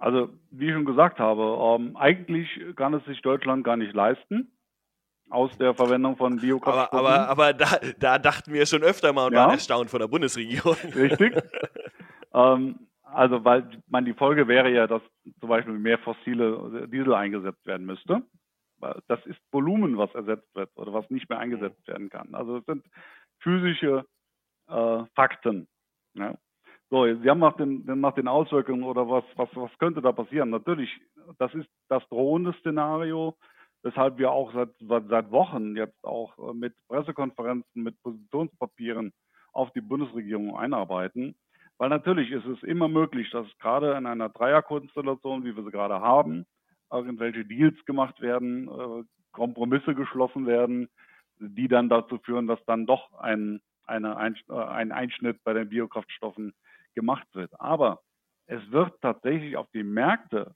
Also, 0.00 0.30
wie 0.50 0.68
ich 0.68 0.72
schon 0.72 0.86
gesagt 0.86 1.18
habe, 1.18 1.58
ähm, 1.78 1.94
eigentlich 1.94 2.48
kann 2.74 2.94
es 2.94 3.04
sich 3.04 3.20
Deutschland 3.20 3.64
gar 3.64 3.76
nicht 3.76 3.92
leisten, 3.92 4.50
aus 5.28 5.56
der 5.58 5.74
Verwendung 5.74 6.16
von 6.16 6.38
Biokraftstoffen. 6.38 6.98
Aber, 6.98 7.28
aber, 7.28 7.28
aber 7.28 7.52
da, 7.52 7.78
da, 7.98 8.18
dachten 8.18 8.52
wir 8.54 8.64
schon 8.64 8.82
öfter 8.82 9.12
mal 9.12 9.26
und 9.26 9.34
ja. 9.34 9.40
waren 9.40 9.50
erstaunt 9.50 9.90
von 9.90 10.00
der 10.00 10.08
Bundesregierung. 10.08 10.74
Richtig. 10.94 11.36
ähm, 12.32 12.88
also, 13.02 13.44
weil 13.44 13.68
man 13.88 14.06
die 14.06 14.14
Folge 14.14 14.48
wäre 14.48 14.70
ja, 14.70 14.86
dass 14.86 15.02
zum 15.38 15.50
Beispiel 15.50 15.74
mehr 15.74 15.98
fossile 15.98 16.88
Diesel 16.88 17.14
eingesetzt 17.14 17.64
werden 17.66 17.84
müsste. 17.84 18.22
Das 19.06 19.24
ist 19.26 19.38
Volumen, 19.52 19.98
was 19.98 20.14
ersetzt 20.14 20.48
wird 20.54 20.70
oder 20.76 20.94
was 20.94 21.08
nicht 21.10 21.28
mehr 21.28 21.38
eingesetzt 21.38 21.86
werden 21.86 22.08
kann. 22.08 22.34
Also, 22.34 22.56
es 22.56 22.64
sind 22.64 22.86
physische 23.40 24.06
äh, 24.68 25.04
Fakten. 25.14 25.68
Ja. 26.14 26.38
So, 26.90 27.06
Sie 27.06 27.30
haben 27.30 27.38
nach 27.38 27.56
den, 27.56 27.84
nach 28.00 28.14
den 28.14 28.26
Auswirkungen 28.26 28.82
oder 28.82 29.08
was, 29.08 29.22
was, 29.36 29.48
was 29.54 29.70
könnte 29.78 30.02
da 30.02 30.10
passieren? 30.10 30.50
Natürlich, 30.50 30.90
das 31.38 31.54
ist 31.54 31.68
das 31.88 32.02
drohende 32.08 32.52
Szenario, 32.54 33.36
weshalb 33.82 34.18
wir 34.18 34.32
auch 34.32 34.52
seit, 34.52 34.70
seit 34.80 35.30
Wochen 35.30 35.76
jetzt 35.76 36.04
auch 36.04 36.36
äh, 36.38 36.52
mit 36.52 36.74
Pressekonferenzen, 36.88 37.84
mit 37.84 38.00
Positionspapieren 38.02 39.12
auf 39.52 39.70
die 39.72 39.80
Bundesregierung 39.80 40.56
einarbeiten. 40.56 41.36
Weil 41.78 41.90
natürlich 41.90 42.32
ist 42.32 42.44
es 42.46 42.60
immer 42.64 42.88
möglich, 42.88 43.30
dass 43.30 43.46
gerade 43.58 43.92
in 43.96 44.06
einer 44.06 44.28
Dreierkonstellation, 44.28 45.44
wie 45.44 45.54
wir 45.54 45.62
sie 45.62 45.70
gerade 45.70 46.00
haben, 46.00 46.44
irgendwelche 46.90 47.44
Deals 47.44 47.82
gemacht 47.84 48.20
werden, 48.20 48.68
äh, 48.68 49.04
Kompromisse 49.30 49.94
geschlossen 49.94 50.44
werden, 50.44 50.88
die 51.38 51.68
dann 51.68 51.88
dazu 51.88 52.18
führen, 52.18 52.48
dass 52.48 52.62
dann 52.66 52.84
doch 52.84 53.12
ein, 53.20 53.60
eine, 53.84 54.16
ein, 54.16 54.36
äh, 54.48 54.54
ein 54.54 54.90
Einschnitt 54.90 55.38
bei 55.44 55.52
den 55.52 55.68
Biokraftstoffen 55.68 56.52
gemacht 57.00 57.26
wird. 57.32 57.52
Aber 57.58 58.00
es 58.46 58.60
wird 58.70 59.00
tatsächlich 59.00 59.56
auf 59.56 59.68
die 59.72 59.82
Märkte 59.82 60.54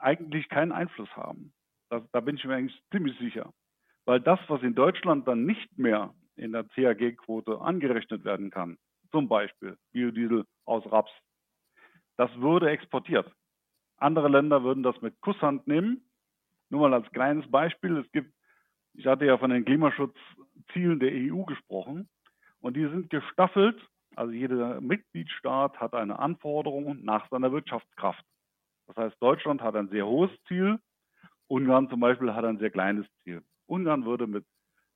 eigentlich 0.00 0.48
keinen 0.48 0.72
Einfluss 0.72 1.10
haben. 1.16 1.52
Das, 1.88 2.02
da 2.12 2.20
bin 2.20 2.36
ich 2.36 2.44
mir 2.44 2.56
eigentlich 2.56 2.82
ziemlich 2.90 3.16
sicher. 3.18 3.52
Weil 4.04 4.20
das, 4.20 4.40
was 4.48 4.62
in 4.62 4.74
Deutschland 4.74 5.28
dann 5.28 5.46
nicht 5.46 5.78
mehr 5.78 6.14
in 6.36 6.52
der 6.52 6.64
CAG-Quote 6.64 7.60
angerechnet 7.60 8.24
werden 8.24 8.50
kann, 8.50 8.78
zum 9.12 9.28
Beispiel 9.28 9.76
Biodiesel 9.92 10.44
aus 10.64 10.84
Raps, 10.90 11.12
das 12.16 12.30
würde 12.40 12.70
exportiert. 12.70 13.30
Andere 13.98 14.28
Länder 14.28 14.64
würden 14.64 14.82
das 14.82 15.00
mit 15.00 15.20
Kusshand 15.20 15.66
nehmen. 15.66 16.02
Nur 16.70 16.80
mal 16.80 16.94
als 16.94 17.10
kleines 17.12 17.48
Beispiel. 17.50 17.98
Es 17.98 18.10
gibt, 18.12 18.32
ich 18.94 19.06
hatte 19.06 19.26
ja 19.26 19.38
von 19.38 19.50
den 19.50 19.64
Klimaschutzzielen 19.64 20.98
der 20.98 21.12
EU 21.12 21.44
gesprochen 21.44 22.08
und 22.60 22.76
die 22.76 22.88
sind 22.88 23.10
gestaffelt. 23.10 23.80
Also 24.16 24.32
jeder 24.32 24.80
Mitgliedstaat 24.80 25.80
hat 25.80 25.94
eine 25.94 26.18
Anforderung 26.18 27.02
nach 27.02 27.28
seiner 27.30 27.52
Wirtschaftskraft. 27.52 28.24
Das 28.86 28.96
heißt, 28.96 29.16
Deutschland 29.20 29.62
hat 29.62 29.76
ein 29.76 29.88
sehr 29.88 30.06
hohes 30.06 30.30
Ziel, 30.48 30.78
Ungarn 31.48 31.88
zum 31.88 32.00
Beispiel 32.00 32.32
hat 32.34 32.44
ein 32.44 32.58
sehr 32.58 32.70
kleines 32.70 33.06
Ziel. 33.22 33.42
Ungarn 33.66 34.04
würde 34.04 34.26
mit 34.26 34.44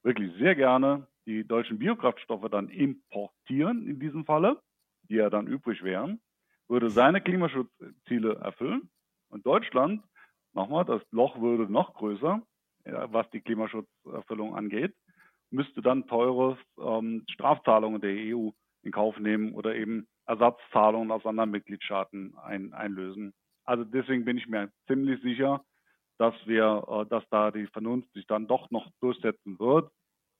wirklich 0.02 0.35
sehr 0.38 0.55
gerne 0.55 1.07
die 1.26 1.46
deutschen 1.46 1.79
Biokraftstoffe 1.79 2.48
dann 2.50 2.68
importieren 2.68 3.87
in 3.87 3.98
diesem 3.98 4.24
Falle, 4.24 4.61
die 5.09 5.16
ja 5.16 5.29
dann 5.29 5.46
übrig 5.46 5.83
wären, 5.83 6.20
würde 6.68 6.90
seine 6.90 7.20
Klimaschutzziele 7.20 8.37
erfüllen 8.37 8.88
und 9.29 9.44
Deutschland, 9.44 10.02
nochmal, 10.52 10.85
das 10.85 11.02
Loch 11.11 11.40
würde 11.40 11.70
noch 11.70 11.94
größer, 11.94 12.42
was 12.85 13.29
die 13.31 13.40
Klimaschutzerfüllung 13.40 14.55
angeht, 14.57 14.94
müsste 15.50 15.83
dann 15.83 16.07
teure 16.07 16.59
ähm, 16.79 17.24
Strafzahlungen 17.31 18.00
der 18.00 18.37
EU 18.37 18.50
in 18.87 18.92
Kauf 18.92 19.18
nehmen 19.18 19.53
oder 19.53 19.75
eben 19.75 20.07
Ersatzzahlungen 20.27 21.11
aus 21.11 21.27
anderen 21.27 21.51
Mitgliedstaaten 21.51 22.35
ein, 22.38 22.72
einlösen. 22.72 23.35
Also 23.64 23.85
deswegen 23.85 24.25
bin 24.25 24.38
ich 24.38 24.46
mir 24.46 24.70
ziemlich 24.87 25.20
sicher, 25.22 25.64
dass 26.18 26.35
wir, 26.46 26.85
äh, 26.88 27.07
dass 27.07 27.25
da 27.31 27.51
die 27.51 27.66
Vernunft 27.66 28.11
sich 28.12 28.27
dann 28.27 28.46
doch 28.46 28.70
noch 28.70 28.88
durchsetzen 29.01 29.59
wird. 29.59 29.90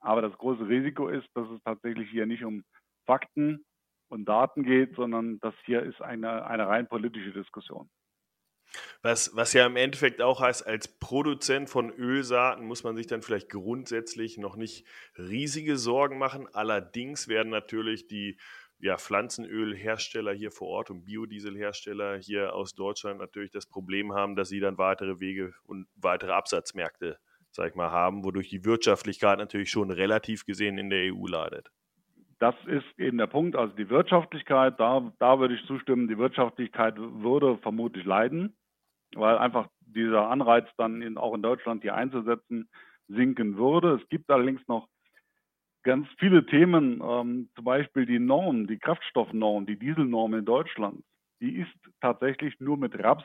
Aber 0.01 0.23
das 0.23 0.37
große 0.39 0.67
Risiko 0.69 1.09
ist, 1.09 1.29
dass 1.35 1.49
es 1.51 1.63
tatsächlich 1.65 2.09
hier 2.11 2.27
nicht 2.27 2.45
um 2.45 2.63
Fakten 3.05 3.65
und 4.09 4.27
Daten 4.27 4.63
geht, 4.63 4.95
sondern 4.95 5.41
das 5.41 5.55
hier 5.65 5.83
ist 5.83 6.01
eine, 6.01 6.47
eine 6.47 6.69
rein 6.69 6.87
politische 6.87 7.33
Diskussion. 7.33 7.89
Was, 9.03 9.35
was 9.35 9.53
ja 9.53 9.67
im 9.67 9.77
Endeffekt 9.77 10.21
auch 10.21 10.41
heißt, 10.41 10.67
als 10.67 10.89
Produzent 10.89 11.71
von 11.71 11.91
Ölsaaten 11.91 12.67
muss 12.67 12.85
man 12.85 12.97
sich 12.97 13.07
dann 13.07 13.23
vielleicht 13.23 13.49
grundsätzlich 13.49 14.39
noch 14.39 14.57
nicht 14.57 14.87
riesige 15.17 15.77
Sorgen 15.77 16.19
machen. 16.19 16.49
Allerdings 16.53 17.29
werden 17.29 17.51
natürlich 17.51 18.07
die 18.07 18.39
ja, 18.79 18.99
Pflanzenölhersteller 18.99 20.33
hier 20.33 20.51
vor 20.51 20.69
Ort 20.69 20.91
und 20.91 21.05
Biodieselhersteller 21.05 22.19
hier 22.19 22.55
aus 22.55 22.75
Deutschland 22.75 23.19
natürlich 23.19 23.51
das 23.51 23.67
Problem 23.67 24.13
haben, 24.13 24.37
dass 24.37 24.49
sie 24.49 24.61
dann 24.61 24.79
weitere 24.79 25.21
Wege 25.21 25.55
und 25.65 25.87
weitere 25.97 26.33
Absatzmärkte, 26.33 27.19
sag 27.51 27.71
ich 27.71 27.75
mal, 27.75 27.91
haben, 27.91 28.25
wodurch 28.25 28.49
die 28.49 28.65
Wirtschaftlichkeit 28.65 29.39
natürlich 29.39 29.71
schon 29.71 29.91
relativ 29.91 30.45
gesehen 30.45 30.79
in 30.79 30.91
der 30.91 31.15
EU 31.15 31.27
leidet. 31.27 31.71
Das 32.39 32.55
ist 32.67 32.99
eben 32.99 33.19
der 33.19 33.27
Punkt. 33.27 33.57
Also 33.57 33.75
die 33.75 33.89
Wirtschaftlichkeit, 33.89 34.79
da, 34.79 35.13
da 35.19 35.39
würde 35.39 35.55
ich 35.55 35.67
zustimmen, 35.67 36.09
die 36.09 36.19
Wirtschaftlichkeit 36.19 36.97
würde 36.99 37.57
vermutlich 37.59 38.05
leiden, 38.05 38.55
weil 39.15 39.39
einfach 39.39 39.69
dieser 39.81 40.29
Anreiz 40.29 40.69
dann 40.77 41.01
in, 41.01 41.17
auch 41.17 41.35
in 41.35 41.43
Deutschland 41.43 41.83
hier 41.83 41.95
einzusetzen 41.95 42.69
sinken 43.09 43.57
würde. 43.57 44.01
Es 44.03 44.09
gibt 44.09 44.31
allerdings 44.31 44.61
noch 44.69 44.89
ganz 45.83 46.09
viele 46.19 46.45
Themen, 46.45 47.01
ähm, 47.03 47.49
zum 47.55 47.65
Beispiel 47.65 48.05
die 48.05 48.19
Norm, 48.19 48.67
die 48.67 48.79
Kraftstoffnorm, 48.79 49.65
die 49.65 49.79
Dieselnorm 49.79 50.35
in 50.35 50.45
Deutschland, 50.45 51.05
die 51.41 51.61
ist 51.61 51.73
tatsächlich 52.01 52.59
nur 52.61 52.77
mit 52.77 52.99
Raps, 52.99 53.25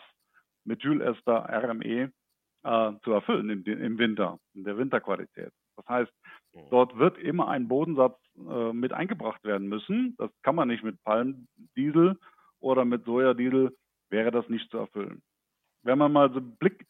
Methylester, 0.64 1.50
RME 1.50 2.12
äh, 2.64 2.92
zu 3.04 3.12
erfüllen 3.12 3.50
im, 3.50 3.64
im, 3.66 3.98
Winter, 3.98 4.38
in 4.54 4.64
der 4.64 4.78
Winterqualität. 4.78 5.52
Das 5.76 5.88
heißt. 5.88 6.12
Dort 6.70 6.98
wird 6.98 7.18
immer 7.18 7.48
ein 7.48 7.68
Bodensatz 7.68 8.18
äh, 8.38 8.74
mit 8.74 8.94
eingebracht 8.94 9.44
werden 9.44 9.68
müssen. 9.68 10.16
Das 10.18 10.30
kann 10.42 10.56
man 10.56 10.68
nicht 10.68 10.84
mit 10.84 11.02
Palmdiesel 11.04 12.18
oder 12.60 12.86
mit 12.86 13.06
Sojadiesel, 13.06 13.76
wäre 14.10 14.32
das 14.32 14.48
nicht 14.50 14.70
zu 14.70 14.78
erfüllen. 14.78 15.22
Wenn 15.84 15.98
man 15.98 16.12
mal 16.12 16.32
so 16.32 16.38
einen 16.38 16.56
Blick 16.58 16.86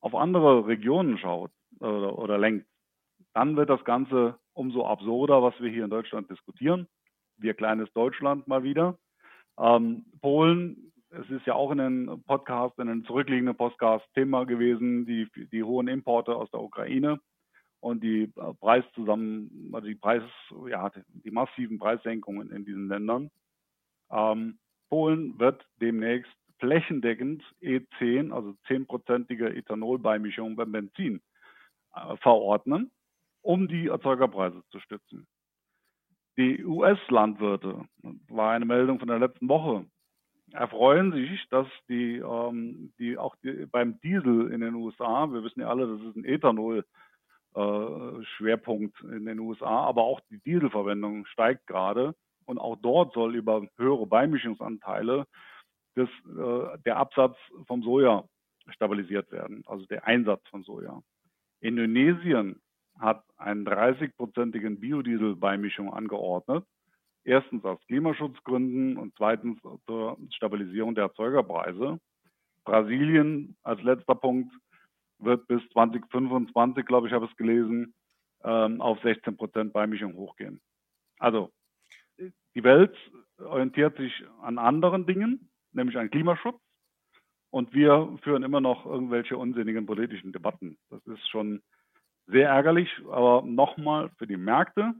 auf 0.00 0.14
andere 0.14 0.66
Regionen 0.66 1.18
schaut 1.18 1.50
oder, 1.80 2.18
oder 2.18 2.38
lenkt, 2.38 2.66
dann 3.34 3.56
wird 3.56 3.70
das 3.70 3.84
Ganze 3.84 4.38
umso 4.52 4.86
absurder, 4.86 5.42
was 5.42 5.54
wir 5.60 5.70
hier 5.70 5.84
in 5.84 5.90
Deutschland 5.90 6.30
diskutieren. 6.30 6.86
Wir 7.36 7.54
kleines 7.54 7.92
Deutschland 7.92 8.46
mal 8.48 8.62
wieder. 8.62 8.98
Ähm, 9.58 10.04
Polen, 10.20 10.92
es 11.10 11.28
ist 11.30 11.46
ja 11.46 11.54
auch 11.54 11.70
in 11.70 11.78
den 11.78 12.22
Podcast, 12.24 12.78
in 12.78 12.86
den 12.86 13.04
zurückliegenden 13.04 13.56
Podcast 13.56 14.06
Thema 14.14 14.44
gewesen, 14.44 15.06
die, 15.06 15.28
die 15.52 15.62
hohen 15.62 15.88
Importe 15.88 16.34
aus 16.34 16.50
der 16.50 16.60
Ukraine 16.60 17.20
und 17.80 18.02
die 18.02 18.24
äh, 18.24 18.54
Preiszusammen, 18.60 19.70
also 19.72 19.86
die 19.86 19.94
Preis, 19.94 20.22
ja, 20.68 20.90
die 21.06 21.30
massiven 21.30 21.78
Preissenkungen 21.78 22.50
in 22.50 22.64
diesen 22.64 22.88
Ländern. 22.88 23.30
Ähm, 24.10 24.58
Polen 24.88 25.38
wird 25.38 25.64
demnächst 25.80 26.32
flächendeckend 26.58 27.42
E10, 27.62 28.32
also 28.32 28.54
10-prozentige 28.68 29.54
Ethanolbeimischung 29.54 30.56
beim 30.56 30.72
Benzin 30.72 31.20
äh, 31.94 32.16
verordnen 32.16 32.90
um 33.42 33.66
die 33.68 33.86
Erzeugerpreise 33.86 34.62
zu 34.70 34.78
stützen. 34.80 35.26
Die 36.36 36.64
US-Landwirte, 36.64 37.86
war 38.28 38.52
eine 38.52 38.66
Meldung 38.66 38.98
von 38.98 39.08
der 39.08 39.18
letzten 39.18 39.48
Woche, 39.48 39.86
erfreuen 40.52 41.12
sich, 41.12 41.48
dass 41.48 41.66
die, 41.88 42.16
ähm, 42.18 42.92
die 42.98 43.16
auch 43.18 43.34
die, 43.36 43.66
beim 43.66 44.00
Diesel 44.02 44.52
in 44.52 44.60
den 44.60 44.74
USA, 44.74 45.32
wir 45.32 45.42
wissen 45.42 45.60
ja 45.60 45.68
alle, 45.68 45.86
das 45.88 46.06
ist 46.08 46.16
ein 46.16 46.24
Ethanol-Schwerpunkt 46.24 46.86
äh, 46.86 46.88
in 47.58 49.24
den 49.24 49.38
USA, 49.40 49.86
aber 49.86 50.02
auch 50.02 50.20
die 50.30 50.38
Dieselverwendung 50.40 51.26
steigt 51.26 51.66
gerade 51.66 52.14
und 52.46 52.58
auch 52.58 52.76
dort 52.76 53.12
soll 53.14 53.36
über 53.36 53.66
höhere 53.76 54.06
Beimischungsanteile 54.06 55.26
das, 55.94 56.08
äh, 56.26 56.78
der 56.84 56.96
Absatz 56.96 57.36
vom 57.66 57.82
Soja 57.82 58.24
stabilisiert 58.70 59.30
werden, 59.32 59.62
also 59.66 59.84
der 59.86 60.06
Einsatz 60.06 60.46
von 60.48 60.62
Soja. 60.62 61.02
Indonesien 61.60 62.60
hat 62.98 63.24
einen 63.36 63.66
30-prozentigen 63.66 64.80
Biodieselbeimischung 64.80 65.92
angeordnet. 65.92 66.64
Erstens 67.24 67.64
aus 67.64 67.78
Klimaschutzgründen 67.86 68.96
und 68.96 69.14
zweitens 69.16 69.60
zur 69.86 70.16
Stabilisierung 70.30 70.94
der 70.94 71.04
Erzeugerpreise. 71.04 71.98
Brasilien 72.64 73.56
als 73.62 73.82
letzter 73.82 74.14
Punkt 74.14 74.52
wird 75.18 75.46
bis 75.48 75.62
2025, 75.70 76.84
glaube 76.86 77.08
ich, 77.08 77.12
habe 77.12 77.26
es 77.26 77.36
gelesen, 77.36 77.94
ähm, 78.44 78.80
auf 78.80 79.00
16 79.02 79.36
Prozent 79.36 79.72
Beimischung 79.72 80.14
hochgehen. 80.14 80.60
Also 81.18 81.50
die 82.54 82.64
Welt 82.64 82.96
orientiert 83.38 83.96
sich 83.96 84.12
an 84.42 84.58
anderen 84.58 85.06
Dingen, 85.06 85.50
nämlich 85.72 85.96
an 85.96 86.10
Klimaschutz. 86.10 86.60
Und 87.50 87.72
wir 87.72 88.18
führen 88.22 88.42
immer 88.42 88.60
noch 88.60 88.84
irgendwelche 88.84 89.36
unsinnigen 89.38 89.86
politischen 89.86 90.32
Debatten. 90.32 90.76
Das 90.90 91.04
ist 91.06 91.26
schon 91.28 91.62
sehr 92.26 92.50
ärgerlich, 92.50 92.90
aber 93.10 93.42
nochmal 93.42 94.10
für 94.18 94.26
die 94.26 94.36
Märkte 94.36 94.92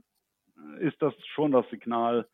ist 0.79 0.99
das 1.01 1.13
schon 1.27 1.51
das 1.51 1.69
Signal, 1.69 2.27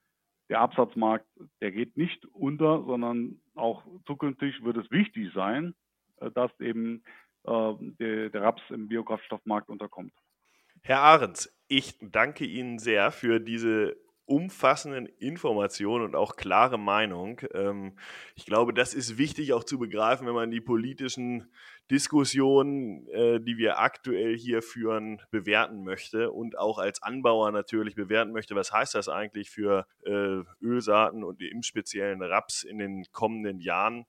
der 0.49 0.61
Absatzmarkt, 0.61 1.27
der 1.61 1.71
geht 1.71 1.97
nicht 1.97 2.23
unter, 2.27 2.83
sondern 2.83 3.41
auch 3.55 3.83
zukünftig 4.05 4.63
wird 4.63 4.77
es 4.77 4.89
wichtig 4.91 5.31
sein, 5.33 5.73
äh, 6.17 6.31
dass 6.31 6.51
eben 6.59 7.03
der, 7.45 8.29
der 8.29 8.41
Raps 8.41 8.61
im 8.69 8.87
Biokraftstoffmarkt 8.87 9.69
unterkommt. 9.69 10.13
Herr 10.81 11.01
Ahrens, 11.01 11.51
ich 11.67 11.97
danke 12.01 12.45
Ihnen 12.45 12.77
sehr 12.79 13.11
für 13.11 13.39
diese 13.39 13.97
umfassenden 14.25 15.05
Informationen 15.05 16.03
und 16.03 16.15
auch 16.15 16.35
klare 16.35 16.79
Meinung. 16.79 17.41
Ähm, 17.53 17.97
ich 18.35 18.45
glaube, 18.45 18.73
das 18.73 18.93
ist 18.93 19.17
wichtig 19.17 19.53
auch 19.53 19.63
zu 19.63 19.77
begreifen, 19.77 20.25
wenn 20.25 20.33
man 20.33 20.49
die 20.49 20.61
politischen 20.61 21.51
Diskussionen, 21.91 23.07
äh, 23.09 23.39
die 23.39 23.57
wir 23.57 23.79
aktuell 23.79 24.35
hier 24.35 24.63
führen, 24.63 25.21
bewerten 25.29 25.83
möchte 25.83 26.31
und 26.31 26.57
auch 26.57 26.79
als 26.79 27.03
Anbauer 27.03 27.51
natürlich 27.51 27.93
bewerten 27.93 28.31
möchte, 28.31 28.55
was 28.55 28.71
heißt 28.71 28.95
das 28.95 29.09
eigentlich 29.09 29.51
für 29.51 29.85
äh, 30.03 30.41
Ölsaaten 30.61 31.23
und 31.23 31.41
im 31.41 31.61
speziellen 31.61 32.23
Raps 32.23 32.63
in 32.63 32.79
den 32.79 33.05
kommenden 33.11 33.59
Jahren 33.59 34.05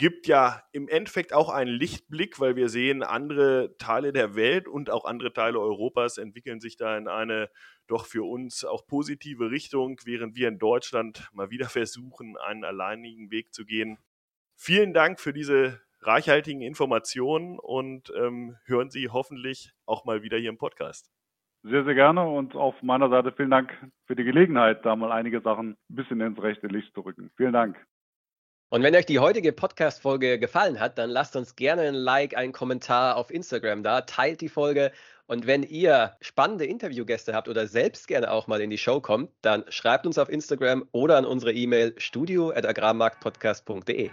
gibt 0.00 0.26
ja 0.26 0.62
im 0.72 0.88
Endeffekt 0.88 1.34
auch 1.34 1.50
einen 1.50 1.70
Lichtblick, 1.70 2.40
weil 2.40 2.56
wir 2.56 2.70
sehen, 2.70 3.02
andere 3.02 3.76
Teile 3.76 4.14
der 4.14 4.34
Welt 4.34 4.66
und 4.66 4.88
auch 4.88 5.04
andere 5.04 5.34
Teile 5.34 5.60
Europas 5.60 6.16
entwickeln 6.16 6.58
sich 6.58 6.78
da 6.78 6.96
in 6.96 7.06
eine 7.06 7.50
doch 7.86 8.06
für 8.06 8.26
uns 8.26 8.64
auch 8.64 8.86
positive 8.86 9.50
Richtung, 9.50 10.00
während 10.06 10.36
wir 10.36 10.48
in 10.48 10.58
Deutschland 10.58 11.28
mal 11.34 11.50
wieder 11.50 11.68
versuchen, 11.68 12.38
einen 12.38 12.64
alleinigen 12.64 13.30
Weg 13.30 13.52
zu 13.52 13.66
gehen. 13.66 13.98
Vielen 14.56 14.94
Dank 14.94 15.20
für 15.20 15.34
diese 15.34 15.82
reichhaltigen 16.00 16.62
Informationen 16.62 17.58
und 17.58 18.10
ähm, 18.16 18.56
hören 18.64 18.88
Sie 18.88 19.10
hoffentlich 19.10 19.74
auch 19.84 20.06
mal 20.06 20.22
wieder 20.22 20.38
hier 20.38 20.48
im 20.48 20.56
Podcast. 20.56 21.10
Sehr, 21.62 21.84
sehr 21.84 21.94
gerne 21.94 22.26
und 22.26 22.56
auf 22.56 22.80
meiner 22.80 23.10
Seite 23.10 23.32
vielen 23.32 23.50
Dank 23.50 23.76
für 24.06 24.16
die 24.16 24.24
Gelegenheit, 24.24 24.82
da 24.86 24.96
mal 24.96 25.12
einige 25.12 25.42
Sachen 25.42 25.72
ein 25.90 25.94
bisschen 25.94 26.22
ins 26.22 26.40
rechte 26.40 26.68
Licht 26.68 26.94
zu 26.94 27.02
rücken. 27.02 27.30
Vielen 27.36 27.52
Dank. 27.52 27.76
Und 28.72 28.84
wenn 28.84 28.94
euch 28.94 29.04
die 29.04 29.18
heutige 29.18 29.52
Podcast-Folge 29.52 30.38
gefallen 30.38 30.78
hat, 30.78 30.96
dann 30.96 31.10
lasst 31.10 31.34
uns 31.34 31.56
gerne 31.56 31.82
ein 31.82 31.94
Like, 31.94 32.36
einen 32.36 32.52
Kommentar 32.52 33.16
auf 33.16 33.32
Instagram 33.32 33.82
da, 33.82 34.02
teilt 34.02 34.40
die 34.40 34.48
Folge. 34.48 34.92
Und 35.26 35.48
wenn 35.48 35.64
ihr 35.64 36.12
spannende 36.20 36.66
Interviewgäste 36.66 37.34
habt 37.34 37.48
oder 37.48 37.66
selbst 37.66 38.06
gerne 38.06 38.30
auch 38.30 38.46
mal 38.46 38.60
in 38.60 38.70
die 38.70 38.78
Show 38.78 39.00
kommt, 39.00 39.32
dann 39.42 39.64
schreibt 39.70 40.06
uns 40.06 40.18
auf 40.18 40.28
Instagram 40.28 40.86
oder 40.92 41.16
an 41.16 41.24
unsere 41.24 41.52
E-Mail 41.52 41.96
studio.agrarmarktpodcast.de. 41.98 44.10